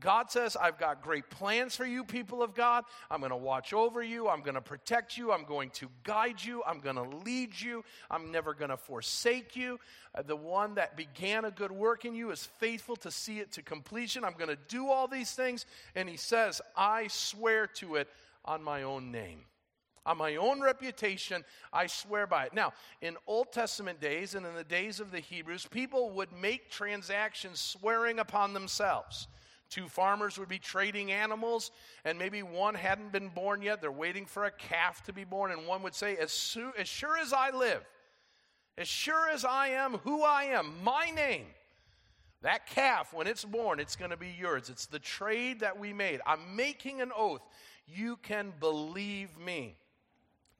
God 0.00 0.30
says, 0.30 0.56
I've 0.56 0.78
got 0.78 1.02
great 1.02 1.28
plans 1.30 1.76
for 1.76 1.86
you, 1.86 2.04
people 2.04 2.42
of 2.42 2.54
God. 2.54 2.84
I'm 3.10 3.20
going 3.20 3.30
to 3.30 3.36
watch 3.36 3.72
over 3.72 4.02
you. 4.02 4.28
I'm 4.28 4.42
going 4.42 4.54
to 4.54 4.60
protect 4.60 5.16
you. 5.16 5.32
I'm 5.32 5.44
going 5.44 5.70
to 5.70 5.88
guide 6.04 6.42
you. 6.42 6.62
I'm 6.66 6.80
going 6.80 6.96
to 6.96 7.02
lead 7.24 7.58
you. 7.60 7.84
I'm 8.10 8.30
never 8.30 8.54
going 8.54 8.70
to 8.70 8.76
forsake 8.76 9.56
you. 9.56 9.78
Uh, 10.14 10.22
the 10.22 10.36
one 10.36 10.74
that 10.74 10.96
began 10.96 11.44
a 11.44 11.50
good 11.50 11.72
work 11.72 12.04
in 12.04 12.14
you 12.14 12.30
is 12.30 12.44
faithful 12.58 12.96
to 12.96 13.10
see 13.10 13.38
it 13.40 13.52
to 13.52 13.62
completion. 13.62 14.24
I'm 14.24 14.34
going 14.34 14.50
to 14.50 14.58
do 14.68 14.88
all 14.88 15.08
these 15.08 15.32
things. 15.32 15.66
And 15.94 16.08
he 16.08 16.16
says, 16.16 16.60
I 16.76 17.08
swear 17.08 17.66
to 17.66 17.96
it 17.96 18.08
on 18.44 18.62
my 18.62 18.82
own 18.82 19.10
name 19.10 19.40
on 20.08 20.16
my 20.16 20.36
own 20.36 20.62
reputation, 20.62 21.44
I 21.70 21.86
swear 21.86 22.26
by 22.26 22.46
it. 22.46 22.54
Now, 22.54 22.72
in 23.02 23.18
Old 23.26 23.52
Testament 23.52 24.00
days 24.00 24.34
and 24.34 24.46
in 24.46 24.54
the 24.54 24.64
days 24.64 25.00
of 25.00 25.12
the 25.12 25.20
Hebrews, 25.20 25.66
people 25.70 26.10
would 26.12 26.32
make 26.32 26.70
transactions 26.70 27.60
swearing 27.60 28.18
upon 28.18 28.54
themselves. 28.54 29.28
Two 29.70 29.88
farmers 29.88 30.38
would 30.38 30.48
be 30.48 30.58
trading 30.58 31.12
animals, 31.12 31.70
and 32.04 32.18
maybe 32.18 32.42
one 32.42 32.74
hadn't 32.74 33.12
been 33.12 33.28
born 33.28 33.60
yet. 33.60 33.80
They're 33.80 33.92
waiting 33.92 34.24
for 34.24 34.46
a 34.46 34.50
calf 34.50 35.02
to 35.04 35.12
be 35.12 35.24
born, 35.24 35.52
and 35.52 35.66
one 35.66 35.82
would 35.82 35.94
say, 35.94 36.16
As, 36.16 36.32
su- 36.32 36.72
as 36.78 36.88
sure 36.88 37.18
as 37.18 37.32
I 37.32 37.50
live, 37.50 37.84
as 38.78 38.88
sure 38.88 39.28
as 39.28 39.44
I 39.44 39.68
am 39.68 39.98
who 39.98 40.22
I 40.22 40.44
am, 40.44 40.72
my 40.82 41.10
name, 41.14 41.46
that 42.42 42.66
calf, 42.66 43.12
when 43.12 43.26
it's 43.26 43.44
born, 43.44 43.80
it's 43.80 43.96
going 43.96 44.12
to 44.12 44.16
be 44.16 44.34
yours. 44.38 44.70
It's 44.70 44.86
the 44.86 45.00
trade 45.00 45.60
that 45.60 45.78
we 45.78 45.92
made. 45.92 46.20
I'm 46.24 46.56
making 46.56 47.00
an 47.00 47.10
oath. 47.16 47.42
You 47.86 48.16
can 48.22 48.52
believe 48.60 49.36
me. 49.38 49.76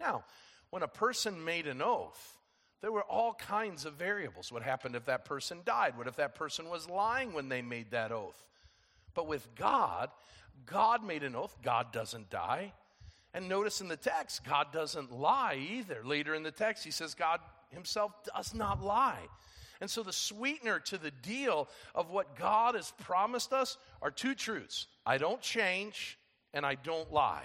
Now, 0.00 0.24
when 0.70 0.82
a 0.82 0.88
person 0.88 1.44
made 1.44 1.66
an 1.66 1.80
oath, 1.80 2.36
there 2.80 2.92
were 2.92 3.02
all 3.02 3.34
kinds 3.34 3.84
of 3.84 3.94
variables. 3.94 4.52
What 4.52 4.62
happened 4.62 4.96
if 4.96 5.06
that 5.06 5.24
person 5.24 5.60
died? 5.64 5.96
What 5.96 6.08
if 6.08 6.16
that 6.16 6.34
person 6.34 6.68
was 6.68 6.88
lying 6.88 7.32
when 7.32 7.48
they 7.48 7.62
made 7.62 7.92
that 7.92 8.12
oath? 8.12 8.44
But 9.14 9.26
with 9.26 9.46
God, 9.54 10.10
God 10.66 11.04
made 11.04 11.22
an 11.22 11.34
oath. 11.34 11.56
God 11.62 11.92
doesn't 11.92 12.30
die. 12.30 12.72
And 13.34 13.48
notice 13.48 13.80
in 13.80 13.88
the 13.88 13.96
text, 13.96 14.44
God 14.44 14.72
doesn't 14.72 15.12
lie 15.12 15.56
either. 15.70 16.02
Later 16.04 16.34
in 16.34 16.42
the 16.42 16.50
text, 16.50 16.84
he 16.84 16.90
says 16.90 17.14
God 17.14 17.40
himself 17.70 18.12
does 18.34 18.54
not 18.54 18.82
lie. 18.82 19.20
And 19.80 19.88
so 19.88 20.02
the 20.02 20.12
sweetener 20.12 20.80
to 20.80 20.98
the 20.98 21.10
deal 21.10 21.68
of 21.94 22.10
what 22.10 22.36
God 22.36 22.74
has 22.74 22.92
promised 22.98 23.52
us 23.52 23.76
are 24.02 24.10
two 24.10 24.34
truths 24.34 24.86
I 25.06 25.18
don't 25.18 25.40
change 25.40 26.18
and 26.52 26.66
I 26.66 26.74
don't 26.74 27.12
lie. 27.12 27.44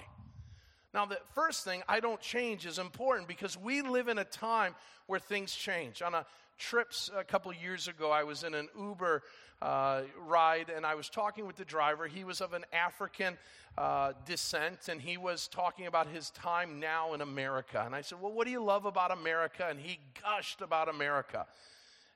Now, 0.93 1.05
the 1.05 1.19
first 1.33 1.63
thing, 1.63 1.81
I 1.89 1.99
don't 1.99 2.21
change, 2.21 2.65
is 2.65 2.77
important 2.77 3.27
because 3.27 3.57
we 3.57 3.81
live 3.81 4.07
in 4.07 4.19
a 4.19 4.23
time 4.23 4.75
where 5.07 5.19
things 5.19 5.53
change. 5.53 6.03
On 6.03 6.13
a 6.13 6.25
trips 6.59 7.09
a 7.15 7.23
couple 7.23 7.51
years 7.53 7.87
ago, 7.87 8.11
I 8.11 8.23
was 8.23 8.43
in 8.43 8.53
an 8.53 8.69
Uber 8.77 9.23
uh, 9.61 10.01
ride 10.25 10.69
and 10.69 10.85
I 10.85 10.95
was 10.95 11.09
talking 11.09 11.47
with 11.47 11.55
the 11.55 11.65
driver. 11.65 12.07
He 12.07 12.23
was 12.23 12.41
of 12.41 12.53
an 12.53 12.65
African 12.73 13.37
uh, 13.77 14.13
descent 14.25 14.87
and 14.89 15.01
he 15.01 15.17
was 15.17 15.47
talking 15.47 15.87
about 15.87 16.07
his 16.07 16.29
time 16.31 16.79
now 16.79 17.13
in 17.13 17.21
America. 17.21 17.81
And 17.85 17.95
I 17.95 18.01
said, 18.01 18.21
Well, 18.21 18.31
what 18.31 18.45
do 18.45 18.51
you 18.51 18.63
love 18.63 18.85
about 18.85 19.11
America? 19.11 19.65
And 19.69 19.79
he 19.79 19.99
gushed 20.21 20.61
about 20.61 20.89
America. 20.89 21.45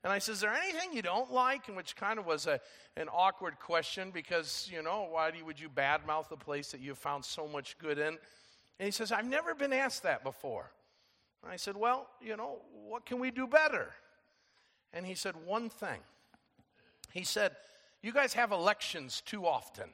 And 0.03 0.13
I 0.13 0.19
said, 0.19 0.33
Is 0.33 0.41
there 0.41 0.53
anything 0.53 0.93
you 0.93 1.01
don't 1.01 1.31
like? 1.31 1.67
And 1.67 1.77
which 1.77 1.95
kind 1.95 2.19
of 2.19 2.25
was 2.25 2.47
a, 2.47 2.59
an 2.95 3.07
awkward 3.13 3.59
question 3.59 4.11
because, 4.11 4.69
you 4.71 4.81
know, 4.81 5.07
why 5.09 5.31
do 5.31 5.37
you, 5.37 5.45
would 5.45 5.59
you 5.59 5.69
badmouth 5.69 6.29
the 6.29 6.37
place 6.37 6.71
that 6.71 6.81
you 6.81 6.95
found 6.95 7.25
so 7.25 7.47
much 7.47 7.77
good 7.79 7.97
in? 7.97 8.17
And 8.79 8.85
he 8.85 8.91
says, 8.91 9.11
I've 9.11 9.25
never 9.25 9.55
been 9.55 9.73
asked 9.73 10.03
that 10.03 10.23
before. 10.23 10.71
And 11.43 11.51
I 11.51 11.55
said, 11.55 11.77
Well, 11.77 12.07
you 12.21 12.37
know, 12.37 12.59
what 12.87 13.05
can 13.05 13.19
we 13.19 13.31
do 13.31 13.47
better? 13.47 13.93
And 14.93 15.05
he 15.05 15.15
said, 15.15 15.35
One 15.45 15.69
thing. 15.69 15.99
He 17.11 17.23
said, 17.23 17.55
You 18.01 18.11
guys 18.11 18.33
have 18.33 18.51
elections 18.51 19.21
too 19.25 19.45
often. 19.45 19.89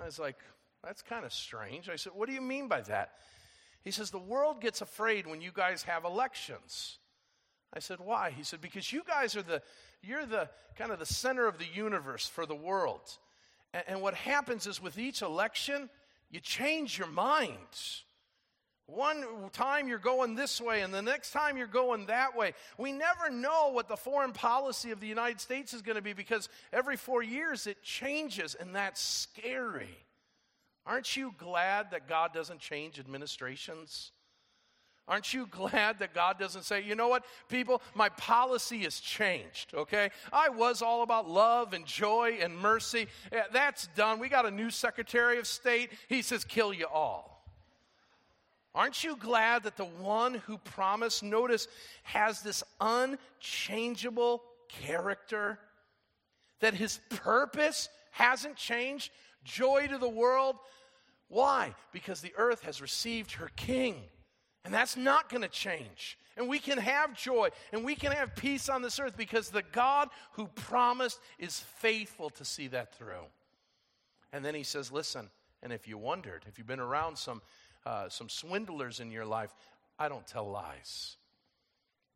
I 0.00 0.04
was 0.06 0.18
like, 0.18 0.38
That's 0.82 1.02
kind 1.02 1.24
of 1.24 1.32
strange. 1.32 1.88
I 1.88 1.96
said, 1.96 2.12
What 2.14 2.28
do 2.28 2.34
you 2.34 2.40
mean 2.40 2.68
by 2.68 2.82
that? 2.82 3.12
He 3.82 3.90
says, 3.90 4.10
The 4.10 4.18
world 4.18 4.60
gets 4.60 4.80
afraid 4.80 5.26
when 5.26 5.40
you 5.40 5.50
guys 5.52 5.82
have 5.84 6.04
elections. 6.04 6.98
I 7.72 7.80
said, 7.80 7.98
Why? 8.00 8.30
He 8.30 8.42
said, 8.42 8.60
Because 8.60 8.92
you 8.92 9.02
guys 9.06 9.36
are 9.36 9.42
the, 9.42 9.62
you're 10.02 10.26
the 10.26 10.48
kind 10.76 10.90
of 10.90 10.98
the 10.98 11.06
center 11.06 11.46
of 11.46 11.58
the 11.58 11.66
universe 11.72 12.26
for 12.26 12.46
the 12.46 12.54
world. 12.54 13.18
And, 13.72 13.84
and 13.88 14.02
what 14.02 14.14
happens 14.14 14.66
is 14.66 14.82
with 14.82 14.98
each 14.98 15.22
election, 15.22 15.90
you 16.30 16.40
change 16.40 16.98
your 16.98 17.08
mind. 17.08 17.58
One 18.86 19.24
time 19.52 19.88
you're 19.88 19.98
going 19.98 20.34
this 20.34 20.60
way, 20.60 20.82
and 20.82 20.92
the 20.92 21.00
next 21.00 21.30
time 21.30 21.56
you're 21.56 21.66
going 21.66 22.06
that 22.06 22.36
way. 22.36 22.52
We 22.76 22.92
never 22.92 23.30
know 23.30 23.70
what 23.72 23.88
the 23.88 23.96
foreign 23.96 24.32
policy 24.32 24.90
of 24.90 25.00
the 25.00 25.06
United 25.06 25.40
States 25.40 25.72
is 25.72 25.80
going 25.80 25.96
to 25.96 26.02
be 26.02 26.12
because 26.12 26.50
every 26.70 26.96
four 26.96 27.22
years 27.22 27.66
it 27.66 27.82
changes, 27.82 28.54
and 28.54 28.74
that's 28.74 29.00
scary. 29.00 29.96
Aren't 30.84 31.16
you 31.16 31.34
glad 31.38 31.92
that 31.92 32.08
God 32.08 32.34
doesn't 32.34 32.60
change 32.60 32.98
administrations? 32.98 34.12
Aren't 35.08 35.32
you 35.32 35.46
glad 35.46 35.98
that 35.98 36.14
God 36.14 36.38
doesn't 36.38 36.64
say, 36.64 36.82
you 36.82 36.94
know 36.94 37.08
what, 37.08 37.24
people, 37.48 37.82
my 37.94 38.08
policy 38.10 38.78
has 38.80 39.00
changed, 39.00 39.72
okay? 39.74 40.10
I 40.32 40.48
was 40.48 40.80
all 40.80 41.02
about 41.02 41.28
love 41.28 41.74
and 41.74 41.84
joy 41.84 42.38
and 42.40 42.56
mercy. 42.56 43.06
Eh, 43.30 43.42
that's 43.52 43.86
done. 43.88 44.18
We 44.18 44.30
got 44.30 44.46
a 44.46 44.50
new 44.50 44.70
Secretary 44.70 45.38
of 45.38 45.46
State. 45.46 45.90
He 46.08 46.22
says, 46.22 46.44
kill 46.44 46.72
you 46.72 46.86
all. 46.86 47.33
Aren't 48.74 49.04
you 49.04 49.16
glad 49.16 49.62
that 49.62 49.76
the 49.76 49.84
one 49.84 50.34
who 50.34 50.58
promised, 50.58 51.22
notice, 51.22 51.68
has 52.02 52.42
this 52.42 52.64
unchangeable 52.80 54.42
character? 54.68 55.58
That 56.60 56.74
his 56.74 56.98
purpose 57.08 57.88
hasn't 58.10 58.56
changed? 58.56 59.12
Joy 59.44 59.86
to 59.86 59.98
the 59.98 60.08
world. 60.08 60.56
Why? 61.28 61.74
Because 61.92 62.20
the 62.20 62.34
earth 62.36 62.62
has 62.62 62.82
received 62.82 63.32
her 63.32 63.50
king. 63.54 64.02
And 64.64 64.72
that's 64.72 64.96
not 64.96 65.28
going 65.28 65.42
to 65.42 65.48
change. 65.48 66.18
And 66.36 66.48
we 66.48 66.58
can 66.58 66.78
have 66.78 67.14
joy 67.14 67.50
and 67.72 67.84
we 67.84 67.94
can 67.94 68.10
have 68.10 68.34
peace 68.34 68.68
on 68.68 68.82
this 68.82 68.98
earth 68.98 69.16
because 69.16 69.50
the 69.50 69.62
God 69.62 70.08
who 70.32 70.46
promised 70.48 71.20
is 71.38 71.60
faithful 71.60 72.30
to 72.30 72.44
see 72.44 72.66
that 72.68 72.94
through. 72.96 73.26
And 74.32 74.44
then 74.44 74.54
he 74.54 74.64
says, 74.64 74.90
Listen, 74.90 75.30
and 75.62 75.72
if 75.72 75.86
you 75.86 75.96
wondered, 75.96 76.44
if 76.48 76.58
you've 76.58 76.66
been 76.66 76.80
around 76.80 77.16
some 77.16 77.40
uh, 77.86 78.08
some 78.08 78.28
swindlers 78.28 79.00
in 79.00 79.10
your 79.10 79.26
life, 79.26 79.54
I 79.98 80.08
don't 80.08 80.26
tell 80.26 80.50
lies. 80.50 81.16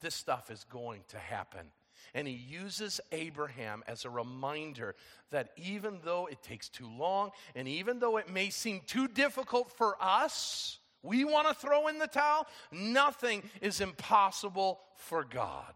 This 0.01 0.15
stuff 0.15 0.51
is 0.51 0.65
going 0.65 1.03
to 1.09 1.19
happen. 1.19 1.67
And 2.15 2.27
he 2.27 2.35
uses 2.35 3.01
Abraham 3.13 3.83
as 3.87 4.05
a 4.05 4.11
reminder 4.11 4.95
that 5.31 5.51
even 5.57 5.99
though 6.05 6.27
it 6.27 6.43
takes 6.43 6.69
too 6.69 6.89
long, 6.89 7.31
and 7.55 7.69
even 7.69 7.99
though 7.99 8.17
it 8.17 8.33
may 8.33 8.51
seem 8.51 8.81
too 8.87 9.09
difficult 9.09 9.71
for 9.77 9.97
us, 10.01 10.79
we 11.03 11.25
want 11.25 11.49
to 11.49 11.55
throw 11.55 11.89
in 11.89 11.99
the 11.99 12.07
towel, 12.07 12.47
nothing 12.73 13.43
is 13.61 13.81
impossible 13.81 14.81
for 14.97 15.25
God. 15.25 15.75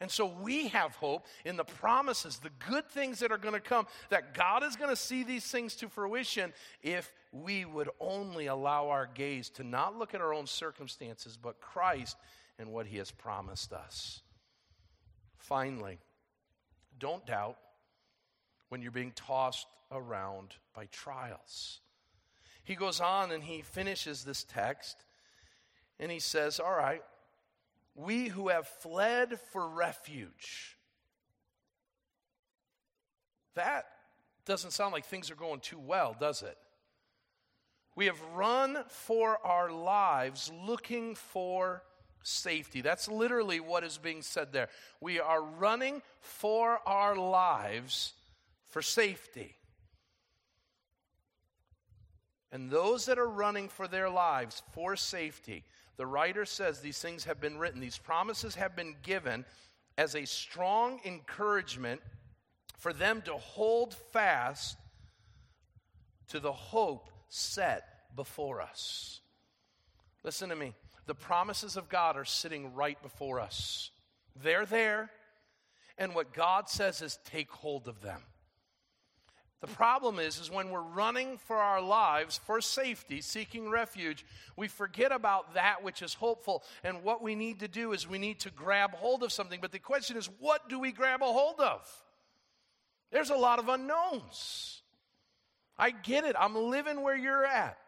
And 0.00 0.10
so 0.10 0.26
we 0.26 0.68
have 0.68 0.94
hope 0.94 1.26
in 1.44 1.56
the 1.56 1.64
promises, 1.64 2.38
the 2.38 2.50
good 2.70 2.88
things 2.88 3.18
that 3.18 3.32
are 3.32 3.38
going 3.38 3.54
to 3.54 3.60
come, 3.60 3.86
that 4.10 4.32
God 4.32 4.62
is 4.62 4.76
going 4.76 4.90
to 4.90 4.96
see 4.96 5.24
these 5.24 5.44
things 5.44 5.74
to 5.76 5.88
fruition 5.88 6.52
if 6.82 7.12
we 7.32 7.64
would 7.64 7.90
only 7.98 8.46
allow 8.46 8.90
our 8.90 9.08
gaze 9.12 9.50
to 9.50 9.64
not 9.64 9.98
look 9.98 10.14
at 10.14 10.20
our 10.20 10.32
own 10.32 10.46
circumstances, 10.46 11.36
but 11.36 11.60
Christ 11.60 12.16
and 12.58 12.72
what 12.72 12.86
He 12.86 12.98
has 12.98 13.10
promised 13.10 13.72
us. 13.72 14.22
Finally, 15.36 15.98
don't 16.98 17.26
doubt 17.26 17.58
when 18.68 18.82
you're 18.82 18.90
being 18.90 19.12
tossed 19.12 19.66
around 19.90 20.54
by 20.74 20.86
trials. 20.86 21.80
He 22.64 22.74
goes 22.74 23.00
on 23.00 23.30
and 23.30 23.42
he 23.42 23.62
finishes 23.62 24.24
this 24.24 24.44
text 24.44 25.04
and 25.98 26.12
he 26.12 26.18
says, 26.18 26.60
All 26.60 26.74
right, 26.74 27.02
we 27.98 28.28
who 28.28 28.48
have 28.48 28.68
fled 28.68 29.40
for 29.52 29.68
refuge. 29.68 30.76
That 33.54 33.86
doesn't 34.46 34.70
sound 34.70 34.92
like 34.92 35.04
things 35.04 35.30
are 35.30 35.36
going 35.36 35.60
too 35.60 35.80
well, 35.80 36.16
does 36.18 36.42
it? 36.42 36.56
We 37.96 38.06
have 38.06 38.20
run 38.34 38.78
for 38.86 39.44
our 39.44 39.72
lives 39.72 40.52
looking 40.64 41.16
for 41.16 41.82
safety. 42.22 42.82
That's 42.82 43.08
literally 43.08 43.58
what 43.58 43.82
is 43.82 43.98
being 43.98 44.22
said 44.22 44.52
there. 44.52 44.68
We 45.00 45.18
are 45.18 45.42
running 45.42 46.02
for 46.20 46.78
our 46.86 47.16
lives 47.16 48.14
for 48.68 48.80
safety. 48.80 49.56
And 52.52 52.70
those 52.70 53.06
that 53.06 53.18
are 53.18 53.28
running 53.28 53.68
for 53.68 53.88
their 53.88 54.08
lives 54.08 54.62
for 54.72 54.94
safety, 54.94 55.64
the 55.98 56.06
writer 56.06 56.46
says 56.46 56.80
these 56.80 57.00
things 57.00 57.24
have 57.24 57.40
been 57.40 57.58
written, 57.58 57.80
these 57.80 57.98
promises 57.98 58.54
have 58.54 58.74
been 58.74 58.94
given 59.02 59.44
as 59.98 60.14
a 60.14 60.24
strong 60.24 61.00
encouragement 61.04 62.00
for 62.78 62.92
them 62.92 63.20
to 63.22 63.32
hold 63.32 63.94
fast 64.12 64.78
to 66.28 66.38
the 66.38 66.52
hope 66.52 67.10
set 67.28 67.84
before 68.14 68.62
us. 68.62 69.20
Listen 70.22 70.48
to 70.48 70.56
me. 70.56 70.72
The 71.06 71.14
promises 71.14 71.76
of 71.76 71.88
God 71.88 72.16
are 72.16 72.24
sitting 72.24 72.74
right 72.74 73.00
before 73.02 73.40
us. 73.40 73.90
They're 74.40 74.66
there. 74.66 75.10
And 75.96 76.14
what 76.14 76.32
God 76.32 76.68
says 76.68 77.02
is 77.02 77.18
take 77.24 77.50
hold 77.50 77.88
of 77.88 78.02
them. 78.02 78.22
The 79.60 79.66
problem 79.66 80.20
is, 80.20 80.40
is 80.40 80.50
when 80.50 80.70
we're 80.70 80.80
running 80.80 81.36
for 81.38 81.56
our 81.56 81.80
lives 81.80 82.38
for 82.44 82.60
safety, 82.60 83.20
seeking 83.20 83.68
refuge, 83.68 84.24
we 84.56 84.68
forget 84.68 85.10
about 85.10 85.54
that 85.54 85.82
which 85.82 86.00
is 86.00 86.14
hopeful. 86.14 86.62
And 86.84 87.02
what 87.02 87.22
we 87.22 87.34
need 87.34 87.60
to 87.60 87.68
do 87.68 87.92
is 87.92 88.08
we 88.08 88.18
need 88.18 88.38
to 88.40 88.50
grab 88.50 88.94
hold 88.94 89.24
of 89.24 89.32
something. 89.32 89.58
But 89.60 89.72
the 89.72 89.80
question 89.80 90.16
is, 90.16 90.30
what 90.38 90.68
do 90.68 90.78
we 90.78 90.92
grab 90.92 91.22
a 91.22 91.26
hold 91.26 91.58
of? 91.58 91.90
There's 93.10 93.30
a 93.30 93.36
lot 93.36 93.58
of 93.58 93.68
unknowns. 93.68 94.82
I 95.76 95.90
get 95.90 96.24
it. 96.24 96.36
I'm 96.38 96.54
living 96.54 97.02
where 97.02 97.16
you're 97.16 97.44
at. 97.44 97.78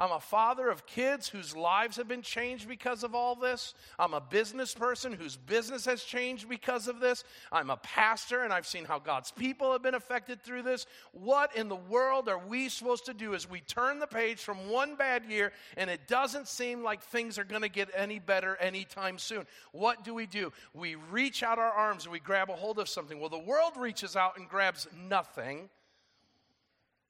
I'm 0.00 0.12
a 0.12 0.20
father 0.20 0.68
of 0.68 0.86
kids 0.86 1.28
whose 1.28 1.56
lives 1.56 1.96
have 1.96 2.06
been 2.06 2.22
changed 2.22 2.68
because 2.68 3.02
of 3.02 3.16
all 3.16 3.34
this. 3.34 3.74
I'm 3.98 4.14
a 4.14 4.20
business 4.20 4.72
person 4.72 5.12
whose 5.12 5.36
business 5.36 5.84
has 5.86 6.04
changed 6.04 6.48
because 6.48 6.86
of 6.86 7.00
this. 7.00 7.24
I'm 7.50 7.68
a 7.68 7.78
pastor 7.78 8.44
and 8.44 8.52
I've 8.52 8.66
seen 8.66 8.84
how 8.84 9.00
God's 9.00 9.32
people 9.32 9.72
have 9.72 9.82
been 9.82 9.96
affected 9.96 10.40
through 10.44 10.62
this. 10.62 10.86
What 11.10 11.56
in 11.56 11.68
the 11.68 11.74
world 11.74 12.28
are 12.28 12.38
we 12.38 12.68
supposed 12.68 13.06
to 13.06 13.14
do 13.14 13.34
as 13.34 13.50
we 13.50 13.60
turn 13.60 13.98
the 13.98 14.06
page 14.06 14.38
from 14.38 14.68
one 14.70 14.94
bad 14.94 15.24
year 15.24 15.52
and 15.76 15.90
it 15.90 16.06
doesn't 16.06 16.46
seem 16.46 16.84
like 16.84 17.02
things 17.02 17.36
are 17.36 17.44
going 17.44 17.62
to 17.62 17.68
get 17.68 17.88
any 17.92 18.20
better 18.20 18.54
anytime 18.56 19.18
soon? 19.18 19.46
What 19.72 20.04
do 20.04 20.14
we 20.14 20.26
do? 20.26 20.52
We 20.74 20.94
reach 20.94 21.42
out 21.42 21.58
our 21.58 21.72
arms 21.72 22.04
and 22.04 22.12
we 22.12 22.20
grab 22.20 22.50
a 22.50 22.54
hold 22.54 22.78
of 22.78 22.88
something. 22.88 23.18
Well, 23.18 23.30
the 23.30 23.38
world 23.38 23.72
reaches 23.76 24.14
out 24.14 24.38
and 24.38 24.48
grabs 24.48 24.86
nothing. 24.96 25.70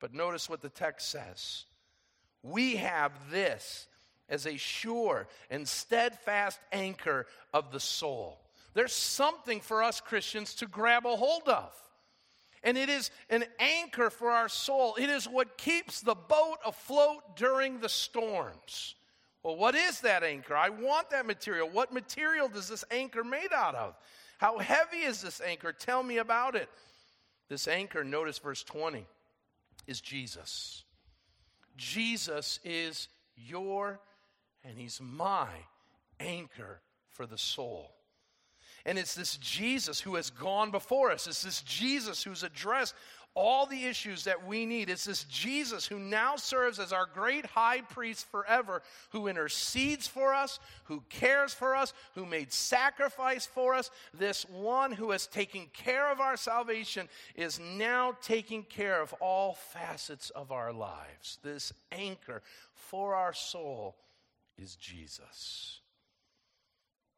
But 0.01 0.14
notice 0.14 0.48
what 0.48 0.62
the 0.62 0.70
text 0.70 1.11
says. 1.11 1.64
We 2.42 2.77
have 2.77 3.12
this 3.31 3.87
as 4.29 4.46
a 4.46 4.57
sure 4.57 5.27
and 5.51 5.66
steadfast 5.66 6.61
anchor 6.72 7.27
of 7.53 7.72
the 7.72 7.81
soul. 7.81 8.38
There's 8.74 8.92
something 8.92 9.61
for 9.61 9.83
us 9.83 10.01
Christians 10.01 10.55
to 10.57 10.66
grab 10.66 11.07
a 11.07 11.16
hold 11.16 11.48
of. 11.48 11.72
And 12.62 12.77
it 12.77 12.88
is 12.88 13.11
an 13.31 13.44
anchor 13.59 14.11
for 14.11 14.31
our 14.31 14.48
soul. 14.48 14.96
It 14.96 15.09
is 15.09 15.27
what 15.27 15.57
keeps 15.57 16.01
the 16.01 16.14
boat 16.14 16.59
afloat 16.66 17.37
during 17.37 17.81
the 17.81 17.88
storms. 17.88 18.94
Well, 19.42 19.57
what 19.57 19.74
is 19.74 20.01
that 20.01 20.24
anchor? 20.24 20.57
I 20.57 20.68
want 20.68 21.11
that 21.11 21.27
material. 21.27 21.68
What 21.68 21.92
material 21.92 22.48
does 22.48 22.68
this 22.68 22.85
anchor 22.90 23.22
made 23.22 23.53
out 23.55 23.74
of? 23.74 23.96
How 24.38 24.59
heavy 24.59 24.98
is 24.98 25.22
this 25.22 25.40
anchor? 25.40 25.72
Tell 25.72 26.03
me 26.03 26.18
about 26.18 26.55
it. 26.55 26.68
This 27.48 27.66
anchor, 27.68 28.05
notice 28.05 28.38
verse 28.38 28.62
20, 28.62 29.07
is 29.87 30.01
Jesus. 30.01 30.85
Jesus 31.78 32.60
is 32.64 33.08
your 33.36 34.00
and 34.64 34.76
he's 34.76 35.00
my 35.00 35.48
anchor 36.20 36.82
for 37.08 37.24
the 37.24 37.38
soul. 37.38 37.94
And 38.84 38.98
it's 38.98 39.14
this 39.14 39.36
Jesus 39.38 40.00
who 40.00 40.14
has 40.16 40.30
gone 40.30 40.70
before 40.70 41.10
us. 41.10 41.26
It's 41.26 41.42
this 41.42 41.62
Jesus 41.62 42.22
who's 42.22 42.42
addressed 42.42 42.94
all 43.38 43.66
the 43.66 43.85
issues 43.85 44.24
that 44.24 44.44
we 44.48 44.66
need. 44.66 44.90
It's 44.90 45.05
this 45.05 45.22
Jesus 45.24 45.87
who 45.87 46.01
now 46.01 46.35
serves 46.35 46.81
as 46.81 46.92
our 46.92 47.07
great 47.07 47.46
high 47.46 47.83
priest 47.83 48.27
forever, 48.33 48.83
who 49.11 49.29
intercedes 49.29 50.09
for 50.09 50.35
us, 50.35 50.59
who 50.85 51.05
cares 51.09 51.55
for 51.55 51.77
us, 51.77 51.94
who 52.16 52.27
made 52.27 52.53
sacrifice 52.53 53.46
for 53.46 53.74
us. 53.74 53.92
This 54.12 54.42
one 54.51 54.90
who 54.90 55.12
has 55.12 55.29
taken 55.29 55.68
care 55.72 56.11
of 56.11 56.19
our 56.19 56.37
salvation 56.37 57.08
is 57.37 57.60
now 57.60 58.17
taking 58.21 58.65
care 58.65 59.00
of 59.00 59.12
all 59.21 59.54
facets 59.54 60.31
of 60.31 60.50
our 60.50 60.73
lives. 60.73 61.38
This 61.44 61.73
anchor 61.92 62.42
for 62.75 63.15
our 63.15 63.33
soul 63.33 63.94
is 64.60 64.75
Jesus. 64.75 65.81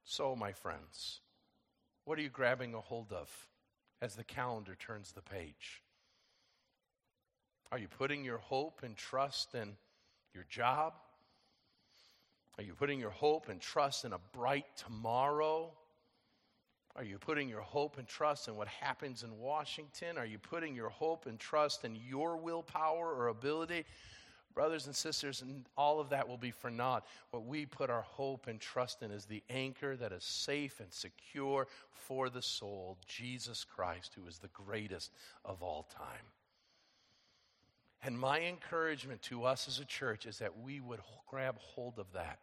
So, 0.05 0.37
my 0.37 0.53
friends, 0.53 1.21
what 2.05 2.19
are 2.19 2.23
you 2.23 2.29
grabbing 2.29 2.75
a 2.75 2.81
hold 2.81 3.11
of 3.11 3.31
as 4.03 4.17
the 4.17 4.25
calendar 4.25 4.75
turns 4.75 5.13
the 5.13 5.23
page? 5.23 5.83
Are 7.73 7.79
you 7.79 7.89
putting 7.89 8.25
your 8.25 8.39
hope 8.39 8.81
and 8.83 8.97
trust 8.97 9.55
in 9.55 9.77
your 10.35 10.45
job? 10.49 10.95
Are 12.59 12.65
you 12.65 12.75
putting 12.75 12.99
your 12.99 13.11
hope 13.11 13.49
and 13.49 13.61
trust 13.61 14.05
in 14.05 14.13
a 14.13 14.19
bright 14.33 14.67
tomorrow? 14.77 15.73
Are 16.97 17.05
you 17.05 17.19
putting 17.19 17.49
your 17.49 17.61
hope 17.61 17.99
and 17.99 18.09
trust 18.09 18.49
in 18.49 18.57
what 18.57 18.67
happens 18.67 19.23
in 19.23 19.39
Washington? 19.39 20.19
Are 20.19 20.27
you 20.27 20.39
putting 20.39 20.75
your 20.75 20.89
hope 20.89 21.27
and 21.27 21.39
trust 21.39 21.85
in 21.85 21.95
your 21.95 22.37
willpower 22.37 23.15
or 23.15 23.29
ability? 23.29 23.85
Brothers 24.53 24.87
and 24.87 24.97
sisters, 24.97 25.43
and 25.43 25.65
all 25.77 26.01
of 26.01 26.09
that 26.09 26.29
will 26.29 26.37
be 26.37 26.51
for 26.51 26.71
naught. 26.71 27.07
What 27.31 27.47
we 27.47 27.67
put 27.67 27.89
our 27.89 28.03
hope 28.03 28.49
and 28.49 28.61
trust 28.61 29.03
in 29.03 29.13
is 29.13 29.25
the 29.25 29.45
anchor 29.49 29.97
that 29.97 30.11
is 30.11 30.25
safe 30.25 30.81
and 30.81 30.93
secure 30.93 31.69
for 31.93 32.29
the 32.29 32.43
soul, 32.43 32.99
Jesus 33.07 33.65
Christ, 33.65 34.17
who 34.17 34.27
is 34.27 34.39
the 34.39 34.49
greatest 34.49 35.13
of 35.45 35.63
all 35.63 35.85
time. 35.85 36.27
And 38.03 38.19
my 38.19 38.41
encouragement 38.41 39.23
to 39.23 39.45
us 39.45 39.69
as 39.69 39.79
a 39.79 39.85
church 39.85 40.27
is 40.27 40.39
that 40.39 40.59
we 40.59 40.81
would 40.81 41.01
grab 41.27 41.57
hold 41.59 41.99
of 41.99 42.07
that 42.15 42.39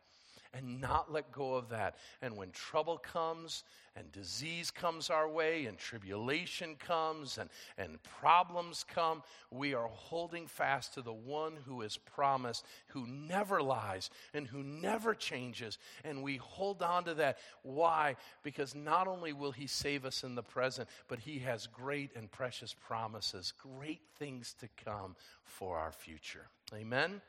and 0.57 0.81
not 0.81 1.11
let 1.11 1.31
go 1.31 1.53
of 1.53 1.69
that. 1.69 1.95
And 2.21 2.35
when 2.35 2.51
trouble 2.51 2.97
comes 2.97 3.63
and 3.95 4.11
disease 4.11 4.71
comes 4.71 5.09
our 5.09 5.27
way 5.27 5.65
and 5.65 5.77
tribulation 5.77 6.75
comes 6.75 7.37
and, 7.37 7.49
and 7.77 8.01
problems 8.03 8.85
come, 8.87 9.23
we 9.51 9.73
are 9.73 9.87
holding 9.87 10.47
fast 10.47 10.95
to 10.95 11.01
the 11.01 11.13
one 11.13 11.53
who 11.65 11.81
is 11.81 11.97
promised, 11.97 12.65
who 12.87 13.05
never 13.07 13.61
lies 13.61 14.09
and 14.33 14.47
who 14.47 14.63
never 14.63 15.13
changes. 15.13 15.77
And 16.03 16.23
we 16.23 16.37
hold 16.37 16.81
on 16.81 17.05
to 17.05 17.13
that. 17.15 17.37
Why? 17.63 18.15
Because 18.43 18.75
not 18.75 19.07
only 19.07 19.33
will 19.33 19.51
he 19.51 19.67
save 19.67 20.05
us 20.05 20.23
in 20.23 20.35
the 20.35 20.43
present, 20.43 20.89
but 21.07 21.19
he 21.19 21.39
has 21.39 21.67
great 21.67 22.11
and 22.15 22.31
precious 22.31 22.73
promises, 22.73 23.53
great 23.77 24.01
things 24.17 24.55
to 24.59 24.67
come 24.83 25.15
for 25.43 25.77
our 25.77 25.91
future. 25.91 26.47
Amen. 26.73 27.21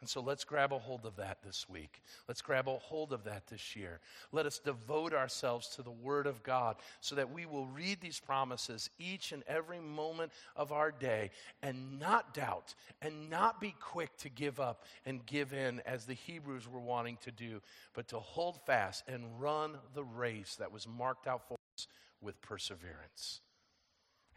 And 0.00 0.08
so 0.08 0.22
let's 0.22 0.44
grab 0.44 0.72
a 0.72 0.78
hold 0.78 1.04
of 1.04 1.16
that 1.16 1.42
this 1.42 1.68
week. 1.68 2.00
Let's 2.26 2.40
grab 2.40 2.68
a 2.68 2.78
hold 2.78 3.12
of 3.12 3.24
that 3.24 3.46
this 3.48 3.76
year. 3.76 4.00
Let 4.32 4.46
us 4.46 4.58
devote 4.58 5.12
ourselves 5.12 5.68
to 5.76 5.82
the 5.82 5.90
Word 5.90 6.26
of 6.26 6.42
God 6.42 6.76
so 7.00 7.14
that 7.16 7.30
we 7.30 7.44
will 7.44 7.66
read 7.66 8.00
these 8.00 8.18
promises 8.18 8.88
each 8.98 9.32
and 9.32 9.42
every 9.46 9.78
moment 9.78 10.32
of 10.56 10.72
our 10.72 10.90
day 10.90 11.30
and 11.62 12.00
not 12.00 12.32
doubt 12.32 12.74
and 13.02 13.28
not 13.28 13.60
be 13.60 13.74
quick 13.78 14.16
to 14.18 14.30
give 14.30 14.58
up 14.58 14.84
and 15.04 15.26
give 15.26 15.52
in 15.52 15.82
as 15.84 16.06
the 16.06 16.14
Hebrews 16.14 16.66
were 16.66 16.80
wanting 16.80 17.18
to 17.22 17.30
do, 17.30 17.60
but 17.92 18.08
to 18.08 18.18
hold 18.18 18.58
fast 18.64 19.04
and 19.06 19.38
run 19.38 19.76
the 19.94 20.04
race 20.04 20.56
that 20.56 20.72
was 20.72 20.88
marked 20.88 21.26
out 21.26 21.46
for 21.46 21.58
us 21.76 21.86
with 22.22 22.40
perseverance. 22.40 23.42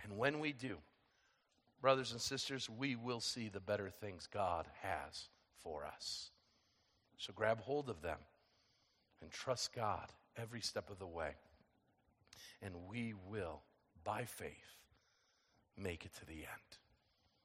And 0.04 0.18
when 0.18 0.42
we 0.42 0.52
do, 0.52 0.80
brothers 1.82 2.12
and 2.12 2.20
sisters, 2.20 2.70
we 2.70 2.98
will 2.98 3.22
see 3.22 3.48
the 3.48 3.62
better 3.62 3.90
things 3.90 4.28
God 4.30 4.66
has 4.82 5.30
for 5.64 5.86
us. 5.86 6.30
So 7.18 7.34
grab 7.34 7.62
hold 7.62 7.90
of 7.90 8.02
them 8.02 8.18
and 9.22 9.32
trust 9.32 9.74
God 9.74 10.10
every 10.38 10.62
step 10.62 10.90
of 10.90 11.00
the 11.00 11.08
way. 11.08 11.32
And 12.62 12.74
we 12.90 13.14
will, 13.30 13.62
by 14.04 14.26
faith, 14.26 14.78
make 15.78 16.06
it 16.06 16.14
to 16.16 16.26
the 16.26 16.34
end. 16.34 16.78